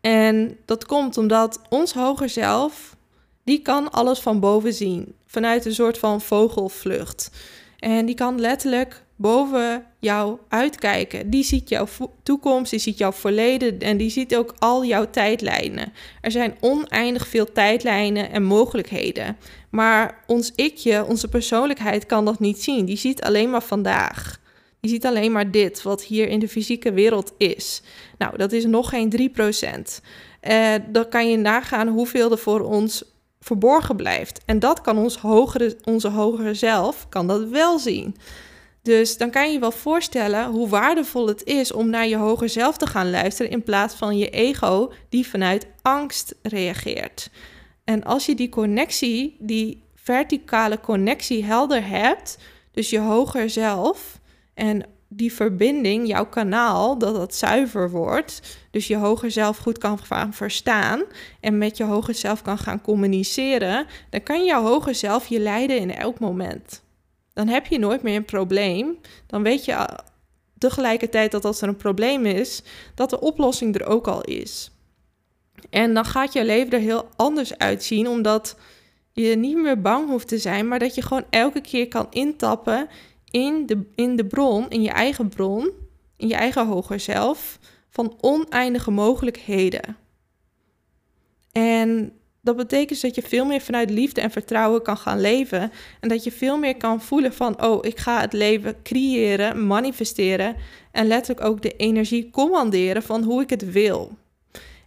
En 0.00 0.58
dat 0.64 0.86
komt 0.86 1.16
omdat 1.16 1.60
ons 1.68 1.92
hoger 1.92 2.28
zelf, 2.28 2.96
die 3.44 3.62
kan 3.62 3.92
alles 3.92 4.18
van 4.18 4.40
boven 4.40 4.72
zien, 4.72 5.14
vanuit 5.26 5.64
een 5.64 5.74
soort 5.74 5.98
van 5.98 6.20
vogelvlucht. 6.20 7.30
En 7.78 8.06
die 8.06 8.14
kan 8.14 8.40
letterlijk 8.40 9.04
boven 9.16 9.84
jou 9.98 10.38
uitkijken. 10.48 11.30
Die 11.30 11.44
ziet 11.44 11.68
jouw 11.68 11.86
toekomst, 12.22 12.70
die 12.70 12.80
ziet 12.80 12.98
jouw 12.98 13.12
verleden 13.12 13.78
en 13.78 13.96
die 13.96 14.10
ziet 14.10 14.36
ook 14.36 14.54
al 14.58 14.84
jouw 14.84 15.10
tijdlijnen. 15.10 15.92
Er 16.20 16.30
zijn 16.30 16.56
oneindig 16.60 17.26
veel 17.26 17.52
tijdlijnen 17.52 18.30
en 18.30 18.42
mogelijkheden. 18.42 19.36
Maar 19.70 20.22
ons 20.26 20.52
ikje, 20.54 21.04
onze 21.04 21.28
persoonlijkheid 21.28 22.06
kan 22.06 22.24
dat 22.24 22.40
niet 22.40 22.62
zien. 22.62 22.84
Die 22.84 22.96
ziet 22.96 23.22
alleen 23.22 23.50
maar 23.50 23.62
vandaag. 23.62 24.40
Die 24.80 24.90
ziet 24.90 25.06
alleen 25.06 25.32
maar 25.32 25.50
dit, 25.50 25.82
wat 25.82 26.02
hier 26.02 26.28
in 26.28 26.38
de 26.38 26.48
fysieke 26.48 26.92
wereld 26.92 27.32
is. 27.38 27.82
Nou, 28.18 28.36
dat 28.36 28.52
is 28.52 28.64
nog 28.64 28.88
geen 28.88 29.30
3%. 29.30 30.04
Uh, 30.48 30.74
dan 30.88 31.08
kan 31.08 31.30
je 31.30 31.36
nagaan 31.36 31.88
hoeveel 31.88 32.30
er 32.30 32.38
voor 32.38 32.60
ons 32.60 33.04
verborgen 33.40 33.96
blijft. 33.96 34.40
En 34.44 34.58
dat 34.58 34.80
kan 34.80 34.98
ons 34.98 35.16
hogere, 35.16 35.76
onze 35.84 36.08
hogere 36.08 36.54
zelf 36.54 37.08
kan 37.08 37.26
dat 37.26 37.48
wel 37.48 37.78
zien. 37.78 38.16
Dus 38.86 39.16
dan 39.16 39.30
kan 39.30 39.46
je 39.46 39.52
je 39.52 39.58
wel 39.58 39.72
voorstellen 39.72 40.46
hoe 40.46 40.68
waardevol 40.68 41.26
het 41.26 41.44
is 41.44 41.72
om 41.72 41.90
naar 41.90 42.06
je 42.06 42.16
hoger 42.16 42.48
zelf 42.48 42.76
te 42.76 42.86
gaan 42.86 43.10
luisteren 43.10 43.50
in 43.50 43.62
plaats 43.62 43.94
van 43.94 44.18
je 44.18 44.30
ego 44.30 44.92
die 45.08 45.26
vanuit 45.26 45.66
angst 45.82 46.34
reageert. 46.42 47.30
En 47.84 48.04
als 48.04 48.26
je 48.26 48.34
die 48.34 48.48
connectie, 48.48 49.36
die 49.38 49.82
verticale 49.94 50.80
connectie 50.80 51.44
helder 51.44 51.88
hebt, 51.88 52.38
dus 52.70 52.90
je 52.90 52.98
hoger 52.98 53.50
zelf 53.50 54.20
en 54.54 54.82
die 55.08 55.32
verbinding, 55.32 56.08
jouw 56.08 56.26
kanaal, 56.26 56.98
dat 56.98 57.14
dat 57.14 57.34
zuiver 57.34 57.90
wordt. 57.90 58.58
Dus 58.70 58.86
je 58.86 58.96
hoger 58.96 59.30
zelf 59.30 59.58
goed 59.58 59.78
kan 59.78 59.98
gaan 59.98 60.32
verstaan 60.32 61.02
en 61.40 61.58
met 61.58 61.76
je 61.76 61.84
hoger 61.84 62.14
zelf 62.14 62.42
kan 62.42 62.58
gaan 62.58 62.80
communiceren. 62.80 63.86
Dan 64.10 64.22
kan 64.22 64.44
jouw 64.44 64.62
hoger 64.62 64.94
zelf 64.94 65.26
je 65.26 65.40
leiden 65.40 65.78
in 65.78 65.94
elk 65.94 66.18
moment. 66.18 66.84
Dan 67.36 67.48
heb 67.48 67.66
je 67.66 67.78
nooit 67.78 68.02
meer 68.02 68.16
een 68.16 68.24
probleem. 68.24 68.98
Dan 69.26 69.42
weet 69.42 69.64
je 69.64 69.88
tegelijkertijd 70.58 71.30
dat 71.30 71.44
als 71.44 71.62
er 71.62 71.68
een 71.68 71.76
probleem 71.76 72.26
is, 72.26 72.62
dat 72.94 73.10
de 73.10 73.20
oplossing 73.20 73.74
er 73.74 73.86
ook 73.86 74.08
al 74.08 74.22
is. 74.22 74.70
En 75.70 75.94
dan 75.94 76.04
gaat 76.04 76.32
je 76.32 76.44
leven 76.44 76.72
er 76.72 76.80
heel 76.80 77.08
anders 77.16 77.58
uitzien, 77.58 78.08
omdat 78.08 78.56
je 79.12 79.36
niet 79.36 79.56
meer 79.56 79.80
bang 79.80 80.08
hoeft 80.08 80.28
te 80.28 80.38
zijn, 80.38 80.68
maar 80.68 80.78
dat 80.78 80.94
je 80.94 81.02
gewoon 81.02 81.24
elke 81.30 81.60
keer 81.60 81.88
kan 81.88 82.06
intappen 82.10 82.88
in 83.30 83.66
de, 83.66 83.90
in 83.94 84.16
de 84.16 84.26
bron, 84.26 84.70
in 84.70 84.82
je 84.82 84.90
eigen 84.90 85.28
bron, 85.28 85.70
in 86.16 86.28
je 86.28 86.34
eigen 86.34 86.66
hoger 86.66 87.00
zelf, 87.00 87.58
van 87.90 88.16
oneindige 88.20 88.90
mogelijkheden. 88.90 89.96
En 91.52 92.12
dat 92.46 92.56
betekent 92.56 93.00
dat 93.00 93.14
je 93.14 93.22
veel 93.22 93.44
meer 93.44 93.60
vanuit 93.60 93.90
liefde 93.90 94.20
en 94.20 94.30
vertrouwen 94.30 94.82
kan 94.82 94.96
gaan 94.96 95.20
leven. 95.20 95.72
En 96.00 96.08
dat 96.08 96.24
je 96.24 96.32
veel 96.32 96.58
meer 96.58 96.76
kan 96.76 97.00
voelen 97.00 97.32
van, 97.32 97.62
oh, 97.62 97.84
ik 97.84 97.98
ga 97.98 98.20
het 98.20 98.32
leven 98.32 98.82
creëren, 98.82 99.66
manifesteren. 99.66 100.56
En 100.92 101.06
letterlijk 101.06 101.46
ook 101.46 101.62
de 101.62 101.76
energie 101.76 102.30
commanderen 102.30 103.02
van 103.02 103.22
hoe 103.22 103.42
ik 103.42 103.50
het 103.50 103.72
wil. 103.72 104.16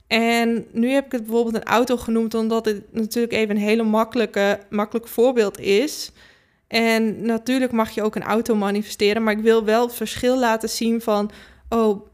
En 0.08 0.66
nu 0.72 0.90
heb 0.90 1.06
ik 1.06 1.12
het 1.12 1.24
bijvoorbeeld 1.24 1.56
een 1.56 1.64
auto 1.64 1.98
genoemd, 1.98 2.34
omdat 2.34 2.66
het 2.66 2.94
natuurlijk 2.94 3.34
even 3.34 3.56
een 3.56 3.62
hele 3.62 3.84
makkelijke, 3.84 4.60
makkelijk 4.70 5.08
voorbeeld 5.08 5.60
is. 5.60 6.12
En 6.68 7.26
natuurlijk 7.26 7.72
mag 7.72 7.90
je 7.90 8.04
ook 8.04 8.16
een 8.16 8.24
auto 8.24 8.56
manifesteren, 8.56 9.24
maar 9.24 9.34
ik 9.34 9.44
wil 9.44 9.64
wel 9.64 9.86
het 9.86 9.96
verschil 9.96 10.40
laten 10.40 10.70
zien 10.70 11.02
van, 11.02 11.32
oh, 11.70 12.06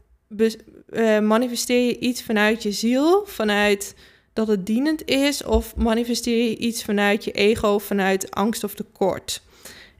uh, 0.90 1.20
manifesteer 1.20 1.86
je 1.86 1.98
iets 1.98 2.22
vanuit 2.22 2.62
je 2.62 2.72
ziel, 2.72 3.22
vanuit 3.26 3.94
dat 4.36 4.48
het 4.48 4.66
dienend 4.66 5.08
is, 5.08 5.44
of 5.44 5.76
manifesteer 5.76 6.48
je 6.48 6.56
iets 6.56 6.84
vanuit 6.84 7.24
je 7.24 7.32
ego, 7.32 7.78
vanuit 7.78 8.30
angst 8.30 8.64
of 8.64 8.74
tekort. 8.74 9.42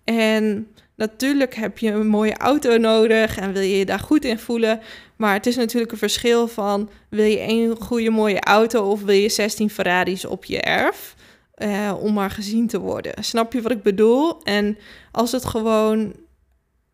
En 0.04 0.68
natuurlijk 0.94 1.54
heb 1.54 1.78
je 1.78 1.90
een 1.90 2.08
mooie 2.08 2.36
auto 2.36 2.76
nodig 2.76 3.36
en 3.36 3.52
wil 3.52 3.62
je 3.62 3.78
je 3.78 3.86
daar 3.86 3.98
goed 3.98 4.24
in 4.24 4.38
voelen, 4.38 4.80
maar 5.16 5.32
het 5.32 5.46
is 5.46 5.56
natuurlijk 5.56 5.92
een 5.92 5.98
verschil 5.98 6.48
van 6.48 6.90
wil 7.08 7.24
je 7.24 7.40
een 7.40 7.76
goede 7.80 8.10
mooie 8.10 8.40
auto 8.40 8.90
of 8.90 9.02
wil 9.02 9.14
je 9.14 9.28
16 9.28 9.70
Ferraris 9.70 10.24
op 10.24 10.44
je 10.44 10.60
erf? 10.60 11.14
uh, 11.56 11.92
om 12.00 12.12
maar 12.12 12.30
gezien 12.30 12.66
te 12.66 12.78
worden. 12.78 13.24
Snap 13.24 13.52
je 13.52 13.62
wat 13.62 13.72
ik 13.72 13.82
bedoel? 13.82 14.42
En 14.42 14.78
als 15.12 15.32
het 15.32 15.44
gewoon, 15.44 16.14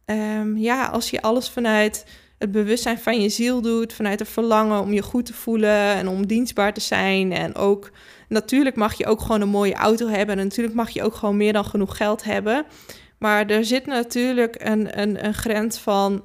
um, 0.07 0.57
ja, 0.57 0.87
als 0.87 1.11
je 1.11 1.23
alles 1.23 1.49
vanuit 1.49 2.07
het 2.43 2.53
bewustzijn 2.53 2.99
van 2.99 3.21
je 3.21 3.29
ziel 3.29 3.61
doet, 3.61 3.93
vanuit 3.93 4.19
het 4.19 4.29
verlangen 4.29 4.81
om 4.81 4.93
je 4.93 5.03
goed 5.03 5.27
te 5.27 5.35
voelen 5.35 5.95
en 5.95 6.09
om 6.09 6.27
dienstbaar 6.27 6.75
te 6.75 6.81
zijn. 6.81 7.33
En 7.33 7.55
ook, 7.55 7.91
natuurlijk 8.29 8.77
mag 8.77 8.95
je 8.95 9.07
ook 9.07 9.21
gewoon 9.21 9.41
een 9.41 9.49
mooie 9.49 9.75
auto 9.75 10.09
hebben. 10.09 10.39
En 10.39 10.45
natuurlijk 10.45 10.75
mag 10.75 10.91
je 10.91 11.03
ook 11.03 11.15
gewoon 11.15 11.37
meer 11.37 11.53
dan 11.53 11.65
genoeg 11.65 11.97
geld 11.97 12.25
hebben. 12.25 12.65
Maar 13.19 13.47
er 13.47 13.65
zit 13.65 13.87
natuurlijk 13.87 14.57
een, 14.59 15.01
een, 15.01 15.25
een 15.25 15.35
grens 15.35 15.79
van. 15.79 16.23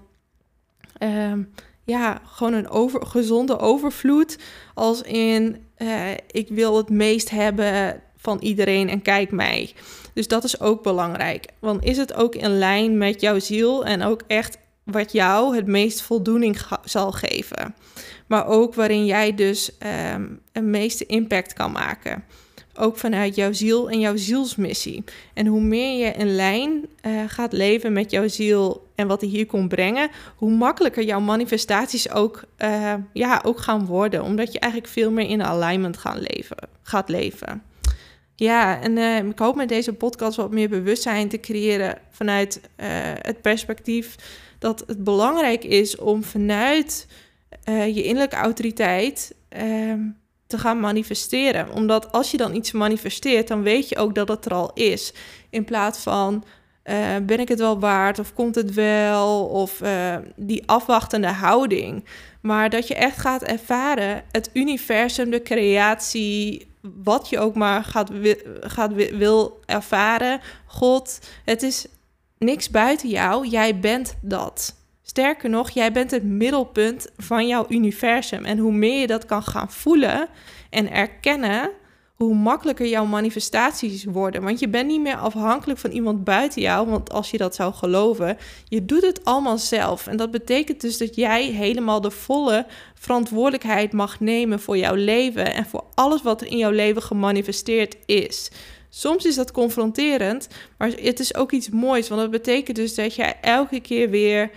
Um, 1.03 1.49
ja, 1.83 2.21
gewoon 2.25 2.53
een 2.53 2.69
over, 2.69 3.05
gezonde 3.05 3.59
overvloed. 3.59 4.37
Als 4.73 5.01
in, 5.01 5.65
uh, 5.77 6.11
ik 6.31 6.49
wil 6.49 6.77
het 6.77 6.89
meest 6.89 7.29
hebben 7.29 8.01
van 8.17 8.39
iedereen 8.39 8.89
en 8.89 9.01
kijk 9.01 9.31
mij. 9.31 9.73
Dus 10.13 10.27
dat 10.27 10.43
is 10.43 10.59
ook 10.59 10.83
belangrijk. 10.83 11.45
Want 11.59 11.83
is 11.83 11.97
het 11.97 12.13
ook 12.13 12.35
in 12.35 12.57
lijn 12.57 12.97
met 12.97 13.21
jouw 13.21 13.39
ziel 13.39 13.85
en 13.85 14.03
ook 14.03 14.21
echt 14.27 14.57
wat 14.91 15.11
jou 15.11 15.55
het 15.55 15.67
meest 15.67 16.01
voldoening 16.01 16.57
zal 16.83 17.11
geven. 17.11 17.75
Maar 18.27 18.47
ook 18.47 18.73
waarin 18.73 19.05
jij 19.05 19.35
dus 19.35 19.71
um, 20.13 20.39
een 20.51 20.69
meeste 20.69 21.05
impact 21.05 21.53
kan 21.53 21.71
maken. 21.71 22.23
Ook 22.79 22.97
vanuit 22.97 23.35
jouw 23.35 23.53
ziel 23.53 23.89
en 23.89 23.99
jouw 23.99 24.15
zielsmissie. 24.15 25.03
En 25.33 25.45
hoe 25.45 25.61
meer 25.61 26.05
je 26.05 26.11
in 26.11 26.35
lijn 26.35 26.85
uh, 27.05 27.23
gaat 27.27 27.53
leven 27.53 27.93
met 27.93 28.11
jouw 28.11 28.27
ziel 28.27 28.89
en 28.95 29.07
wat 29.07 29.21
hij 29.21 29.29
hier 29.29 29.45
komt 29.45 29.69
brengen, 29.69 30.09
hoe 30.35 30.51
makkelijker 30.51 31.03
jouw 31.03 31.19
manifestaties 31.19 32.11
ook, 32.11 32.43
uh, 32.57 32.93
ja, 33.13 33.41
ook 33.45 33.59
gaan 33.59 33.85
worden. 33.85 34.23
Omdat 34.23 34.53
je 34.53 34.59
eigenlijk 34.59 34.93
veel 34.93 35.11
meer 35.11 35.29
in 35.29 35.43
alignment 35.43 35.97
gaan 35.97 36.19
leven, 36.19 36.57
gaat 36.81 37.09
leven. 37.09 37.63
Ja, 38.35 38.81
en 38.81 38.97
uh, 38.97 39.17
ik 39.17 39.39
hoop 39.39 39.55
met 39.55 39.69
deze 39.69 39.93
podcast 39.93 40.37
wat 40.37 40.51
meer 40.51 40.69
bewustzijn 40.69 41.29
te 41.29 41.39
creëren 41.39 41.97
vanuit 42.09 42.61
het 43.21 43.41
perspectief 43.41 44.15
dat 44.59 44.83
het 44.87 45.03
belangrijk 45.03 45.63
is 45.63 45.97
om 45.97 46.23
vanuit 46.23 47.07
uh, 47.69 47.95
je 47.95 48.03
innerlijke 48.03 48.35
autoriteit 48.35 49.35
ehm, 49.49 49.99
te 50.47 50.57
gaan 50.57 50.79
manifesteren. 50.79 51.71
Omdat 51.71 52.11
als 52.11 52.31
je 52.31 52.37
dan 52.37 52.55
iets 52.55 52.71
manifesteert, 52.71 53.47
dan 53.47 53.63
weet 53.63 53.89
je 53.89 53.97
ook 53.97 54.15
dat 54.15 54.27
het 54.27 54.45
er 54.45 54.53
al 54.53 54.71
is. 54.73 55.13
In 55.49 55.65
plaats 55.65 55.99
van 55.99 56.43
uh, 56.83 57.15
ben 57.23 57.39
ik 57.39 57.47
het 57.47 57.59
wel 57.59 57.79
waard 57.79 58.19
of 58.19 58.33
komt 58.33 58.55
het 58.55 58.73
wel? 58.73 59.45
Of 59.45 59.81
uh, 59.81 60.15
die 60.35 60.63
afwachtende 60.67 61.27
houding. 61.27 62.05
Maar 62.41 62.69
dat 62.69 62.87
je 62.87 62.95
echt 62.95 63.17
gaat 63.17 63.43
ervaren, 63.43 64.23
het 64.31 64.49
universum, 64.53 65.29
de 65.29 65.41
creatie, 65.41 66.67
wat 66.81 67.29
je 67.29 67.39
ook 67.39 67.55
maar 67.55 67.83
gaat, 67.83 68.11
gaat 68.59 68.93
wil 68.93 69.59
ervaren. 69.65 70.39
God, 70.65 71.19
het 71.45 71.63
is 71.63 71.87
niks 72.39 72.69
buiten 72.69 73.09
jou, 73.09 73.47
jij 73.47 73.79
bent 73.79 74.17
dat. 74.21 74.75
Sterker 75.01 75.49
nog, 75.49 75.69
jij 75.69 75.91
bent 75.91 76.11
het 76.11 76.23
middelpunt 76.23 77.07
van 77.17 77.47
jouw 77.47 77.65
universum. 77.69 78.45
En 78.45 78.57
hoe 78.57 78.71
meer 78.71 78.99
je 78.99 79.07
dat 79.07 79.25
kan 79.25 79.43
gaan 79.43 79.71
voelen 79.71 80.27
en 80.69 80.91
erkennen, 80.91 81.71
hoe 82.15 82.35
makkelijker 82.35 82.87
jouw 82.87 83.05
manifestaties 83.05 84.03
worden. 84.03 84.43
Want 84.43 84.59
je 84.59 84.69
bent 84.69 84.87
niet 84.87 85.01
meer 85.01 85.15
afhankelijk 85.15 85.79
van 85.79 85.91
iemand 85.91 86.23
buiten 86.23 86.61
jou. 86.61 86.89
Want 86.89 87.11
als 87.11 87.31
je 87.31 87.37
dat 87.37 87.55
zou 87.55 87.73
geloven, 87.73 88.37
je 88.63 88.85
doet 88.85 89.01
het 89.01 89.25
allemaal 89.25 89.57
zelf. 89.57 90.07
En 90.07 90.17
dat 90.17 90.31
betekent 90.31 90.81
dus 90.81 90.97
dat 90.97 91.15
jij 91.15 91.45
helemaal 91.45 92.01
de 92.01 92.11
volle 92.11 92.65
verantwoordelijkheid 92.93 93.93
mag 93.93 94.19
nemen 94.19 94.59
voor 94.59 94.77
jouw 94.77 94.95
leven 94.95 95.53
en 95.53 95.65
voor 95.65 95.83
alles 95.93 96.21
wat 96.21 96.41
er 96.41 96.47
in 96.47 96.57
jouw 96.57 96.71
leven 96.71 97.01
gemanifesteerd 97.01 97.95
is. 98.05 98.51
Soms 98.89 99.25
is 99.25 99.35
dat 99.35 99.51
confronterend, 99.51 100.47
maar 100.77 100.89
het 100.89 101.19
is 101.19 101.35
ook 101.35 101.51
iets 101.51 101.69
moois. 101.69 102.07
Want 102.07 102.21
dat 102.21 102.31
betekent 102.31 102.77
dus 102.77 102.95
dat 102.95 103.15
jij 103.15 103.37
elke 103.41 103.79
keer 103.79 104.09
weer 104.09 104.51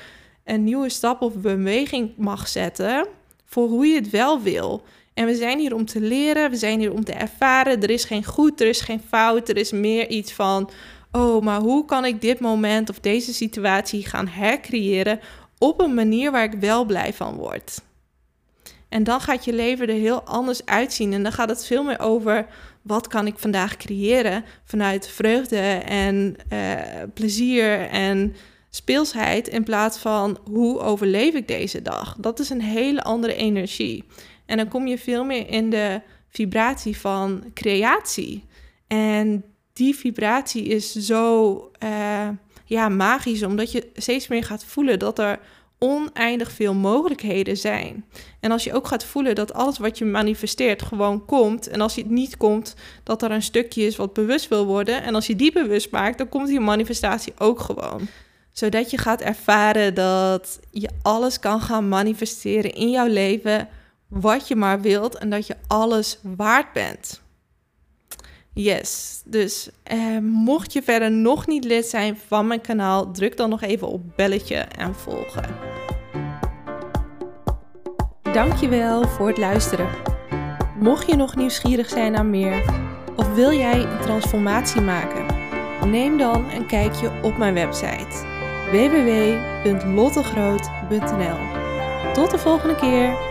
een 0.45 0.65
nieuwe 0.65 0.89
stap 0.89 1.23
of 1.23 1.35
beweging 1.35 2.13
mag 2.17 2.49
zetten 2.49 3.07
voor 3.45 3.69
hoe 3.69 3.87
je 3.87 3.95
het 3.95 4.11
wel 4.11 4.41
wil. 4.41 4.83
En 5.15 5.27
we 5.27 5.35
zijn 5.35 5.59
hier 5.59 5.75
om 5.75 5.85
te 5.85 6.01
leren, 6.01 6.51
we 6.51 6.57
zijn 6.57 6.79
hier 6.79 6.93
om 6.93 7.05
te 7.05 7.13
ervaren. 7.13 7.83
Er 7.83 7.91
is 7.91 8.05
geen 8.05 8.25
goed, 8.25 8.61
er 8.61 8.67
is 8.67 8.81
geen 8.81 9.03
fout, 9.09 9.49
er 9.49 9.57
is 9.57 9.73
meer 9.73 10.09
iets 10.09 10.33
van: 10.33 10.71
oh, 11.13 11.43
maar 11.43 11.61
hoe 11.61 11.85
kan 11.85 12.05
ik 12.05 12.21
dit 12.21 12.41
moment 12.41 12.91
of 12.91 13.01
deze 13.01 13.35
situatie 13.35 14.07
gaan 14.07 14.29
hercreëren 14.29 15.21
op 15.59 15.81
een 15.81 15.95
manier 15.95 16.31
waar 16.31 16.45
ik 16.45 16.61
wel 16.61 16.85
blij 16.85 17.13
van 17.13 17.35
word? 17.35 17.81
En 18.91 19.05
dan 19.05 19.21
gaat 19.21 19.45
je 19.45 19.53
leven 19.53 19.89
er 19.89 19.95
heel 19.95 20.23
anders 20.23 20.67
uitzien. 20.67 21.13
En 21.13 21.23
dan 21.23 21.33
gaat 21.33 21.49
het 21.49 21.67
veel 21.67 21.85
meer 21.85 22.01
over 22.01 22.47
wat 22.83 23.07
kan 23.07 23.27
ik 23.27 23.39
vandaag 23.39 23.77
creëren 23.77 24.45
vanuit 24.65 25.09
vreugde 25.09 25.61
en 25.85 26.37
uh, 26.53 26.73
plezier 27.15 27.89
en 27.89 28.35
speelsheid 28.71 29.49
in 29.49 29.65
plaats 29.65 29.99
van 29.99 30.39
hoe 30.51 30.79
overleef 30.79 31.35
ik 31.35 31.49
deze 31.49 31.83
dag. 31.83 32.17
Dat 32.19 32.39
is 32.39 32.51
een 32.51 32.63
hele 32.63 33.03
andere 33.03 33.35
energie. 33.35 34.05
En 34.47 34.57
dan 34.57 34.69
kom 34.69 34.87
je 34.87 34.99
veel 34.99 35.25
meer 35.25 35.49
in 35.49 35.71
de 35.71 36.01
vibratie 36.29 36.97
van 36.97 37.45
creatie. 37.55 38.45
En 38.87 39.45
die 39.73 39.97
vibratie 39.97 40.65
is 40.65 40.93
zo 40.93 41.55
uh, 41.85 42.29
ja, 42.65 42.89
magisch, 42.89 43.43
omdat 43.43 43.73
je 43.73 43.91
steeds 43.95 44.29
meer 44.29 44.45
gaat 44.45 44.65
voelen 44.65 44.99
dat 44.99 45.19
er 45.19 45.39
oneindig 45.83 46.53
veel 46.53 46.75
mogelijkheden 46.75 47.57
zijn. 47.57 48.05
En 48.41 48.51
als 48.51 48.65
je 48.65 48.73
ook 48.73 48.87
gaat 48.87 49.05
voelen 49.05 49.35
dat 49.35 49.53
alles 49.53 49.79
wat 49.79 49.99
je 49.99 50.05
manifesteert 50.05 50.83
gewoon 50.83 51.25
komt. 51.25 51.69
En 51.69 51.81
als 51.81 51.97
het 51.97 52.11
niet 52.11 52.37
komt, 52.37 52.75
dat 53.03 53.23
er 53.23 53.31
een 53.31 53.43
stukje 53.43 53.83
is 53.83 53.97
wat 53.97 54.13
bewust 54.13 54.49
wil 54.49 54.67
worden. 54.67 55.03
En 55.03 55.15
als 55.15 55.27
je 55.27 55.37
die 55.37 55.53
bewust 55.53 55.91
maakt, 55.91 56.19
dan 56.19 56.29
komt 56.29 56.49
die 56.49 56.61
manifestatie 56.61 57.33
ook 57.39 57.61
gewoon. 57.61 58.09
Zodat 58.53 58.91
je 58.91 58.99
gaat 58.99 59.21
ervaren 59.21 59.95
dat 59.95 60.61
je 60.71 60.89
alles 61.03 61.39
kan 61.39 61.61
gaan 61.61 61.89
manifesteren 61.89 62.75
in 62.75 62.91
jouw 62.91 63.09
leven 63.09 63.69
wat 64.09 64.49
je 64.49 64.57
maar 64.57 64.81
wilt 64.81 65.19
en 65.19 65.31
dat 65.31 65.47
je 65.47 65.57
alles 65.67 66.19
waard 66.23 66.73
bent. 66.73 67.21
Yes, 68.55 69.23
dus 69.25 69.71
eh, 69.83 70.19
mocht 70.23 70.73
je 70.73 70.83
verder 70.83 71.11
nog 71.11 71.47
niet 71.47 71.65
lid 71.65 71.87
zijn 71.87 72.19
van 72.27 72.47
mijn 72.47 72.61
kanaal, 72.61 73.11
druk 73.11 73.37
dan 73.37 73.51
nog 73.51 73.63
even 73.63 73.89
op 73.89 74.03
belletje 74.17 74.57
en 74.57 74.95
volgen. 74.95 75.45
Dankjewel 78.33 79.09
voor 79.09 79.29
het 79.29 79.39
luisteren. 79.39 79.89
Mocht 80.79 81.07
je 81.07 81.17
nog 81.17 81.37
nieuwsgierig 81.37 81.89
zijn 81.89 82.13
naar 82.13 82.27
meer 82.27 82.65
of 83.17 83.35
wil 83.35 83.53
jij 83.53 83.83
een 83.83 84.01
transformatie 84.01 84.81
maken, 84.81 85.27
neem 85.91 86.19
dan 86.19 86.51
een 86.51 86.67
kijkje 86.67 87.11
op 87.23 87.37
mijn 87.37 87.55
website 87.55 88.29
www.lottegroot.nl. 88.71 91.39
Tot 92.13 92.31
de 92.31 92.39
volgende 92.39 92.75
keer. 92.75 93.30